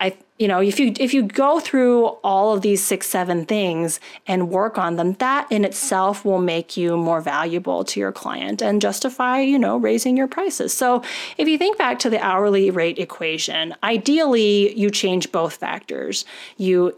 I 0.00 0.16
you 0.38 0.48
know, 0.48 0.62
if 0.62 0.80
you 0.80 0.94
if 0.98 1.12
you 1.12 1.24
go 1.24 1.60
through 1.60 2.06
all 2.24 2.54
of 2.54 2.62
these 2.62 2.82
6 2.82 3.06
7 3.06 3.44
things 3.44 4.00
and 4.26 4.48
work 4.48 4.78
on 4.78 4.96
them, 4.96 5.12
that 5.14 5.46
in 5.52 5.66
itself 5.66 6.24
will 6.24 6.40
make 6.40 6.78
you 6.78 6.96
more 6.96 7.20
valuable 7.20 7.84
to 7.84 8.00
your 8.00 8.12
client 8.12 8.62
and 8.62 8.80
justify, 8.80 9.40
you 9.40 9.58
know, 9.58 9.76
raising 9.76 10.16
your 10.16 10.26
prices. 10.26 10.72
So, 10.72 11.02
if 11.36 11.46
you 11.46 11.58
think 11.58 11.76
back 11.76 11.98
to 11.98 12.08
the 12.08 12.18
hourly 12.24 12.70
rate 12.70 12.98
equation, 12.98 13.74
ideally 13.82 14.74
you 14.74 14.88
change 14.88 15.30
both 15.30 15.56
factors. 15.56 16.24
You 16.56 16.96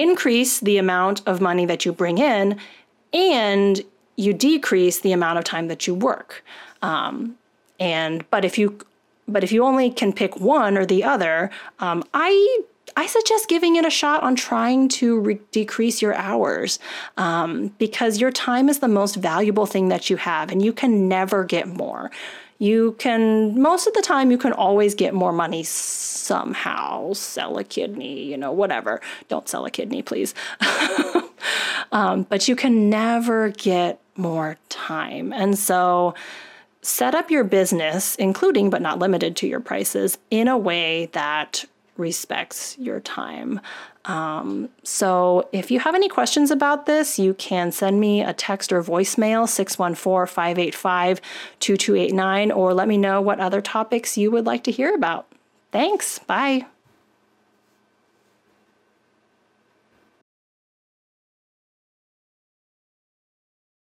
increase 0.00 0.60
the 0.60 0.78
amount 0.78 1.22
of 1.26 1.40
money 1.40 1.66
that 1.66 1.84
you 1.84 1.92
bring 1.92 2.18
in 2.18 2.58
and 3.12 3.82
you 4.16 4.32
decrease 4.32 5.00
the 5.00 5.12
amount 5.12 5.38
of 5.38 5.44
time 5.44 5.68
that 5.68 5.86
you 5.86 5.94
work. 5.94 6.44
Um, 6.82 7.36
and 7.78 8.28
but 8.30 8.44
if 8.44 8.58
you 8.58 8.78
but 9.28 9.42
if 9.42 9.50
you 9.50 9.64
only 9.64 9.90
can 9.90 10.12
pick 10.12 10.38
one 10.38 10.78
or 10.78 10.86
the 10.86 11.02
other, 11.04 11.50
um, 11.80 12.04
I 12.14 12.62
I 12.96 13.06
suggest 13.06 13.48
giving 13.48 13.76
it 13.76 13.84
a 13.84 13.90
shot 13.90 14.22
on 14.22 14.36
trying 14.36 14.88
to 14.88 15.18
re- 15.18 15.40
decrease 15.50 16.00
your 16.00 16.14
hours 16.14 16.78
um, 17.16 17.68
because 17.78 18.20
your 18.20 18.30
time 18.30 18.68
is 18.68 18.78
the 18.78 18.88
most 18.88 19.16
valuable 19.16 19.66
thing 19.66 19.88
that 19.88 20.08
you 20.08 20.16
have, 20.16 20.50
and 20.50 20.64
you 20.64 20.72
can 20.72 21.08
never 21.08 21.44
get 21.44 21.66
more 21.66 22.10
you 22.58 22.96
can 22.98 23.60
most 23.60 23.86
of 23.86 23.94
the 23.94 24.02
time 24.02 24.30
you 24.30 24.38
can 24.38 24.52
always 24.52 24.94
get 24.94 25.14
more 25.14 25.32
money 25.32 25.62
somehow. 25.62 27.12
Sell 27.12 27.58
a 27.58 27.64
kidney 27.64 28.24
you 28.24 28.36
know 28.36 28.52
whatever. 28.52 29.00
Don't 29.28 29.48
sell 29.48 29.64
a 29.64 29.70
kidney 29.70 30.02
please. 30.02 30.34
Um, 31.92 32.22
but 32.24 32.48
you 32.48 32.56
can 32.56 32.90
never 32.90 33.50
get 33.50 34.00
more 34.16 34.56
time. 34.68 35.32
And 35.32 35.58
so 35.58 36.14
set 36.82 37.14
up 37.14 37.30
your 37.30 37.44
business 37.44 38.14
including 38.16 38.70
but 38.70 38.82
not 38.82 38.98
limited 38.98 39.36
to 39.36 39.46
your 39.46 39.60
prices 39.60 40.18
in 40.30 40.48
a 40.48 40.56
way 40.56 41.06
that 41.12 41.64
respects 41.98 42.76
your 42.78 43.00
time 43.00 43.60
um, 44.06 44.68
so 44.84 45.48
if 45.52 45.70
you 45.70 45.80
have 45.80 45.94
any 45.94 46.08
questions 46.08 46.50
about 46.50 46.86
this, 46.86 47.18
you 47.18 47.34
can 47.34 47.72
send 47.72 48.00
me 48.00 48.22
a 48.22 48.32
text 48.32 48.72
or 48.72 48.82
voicemail 48.82 49.48
614 49.48 50.32
585 50.32 51.20
2289 51.58 52.52
or 52.52 52.72
let 52.72 52.88
me 52.88 52.96
know 52.96 53.20
what 53.20 53.40
other 53.40 53.60
topics 53.60 54.16
you 54.16 54.30
would 54.30 54.46
like 54.46 54.64
to 54.64 54.70
hear 54.70 54.94
about. 54.94 55.26
Thanks. 55.72 56.20
Bye. 56.20 56.66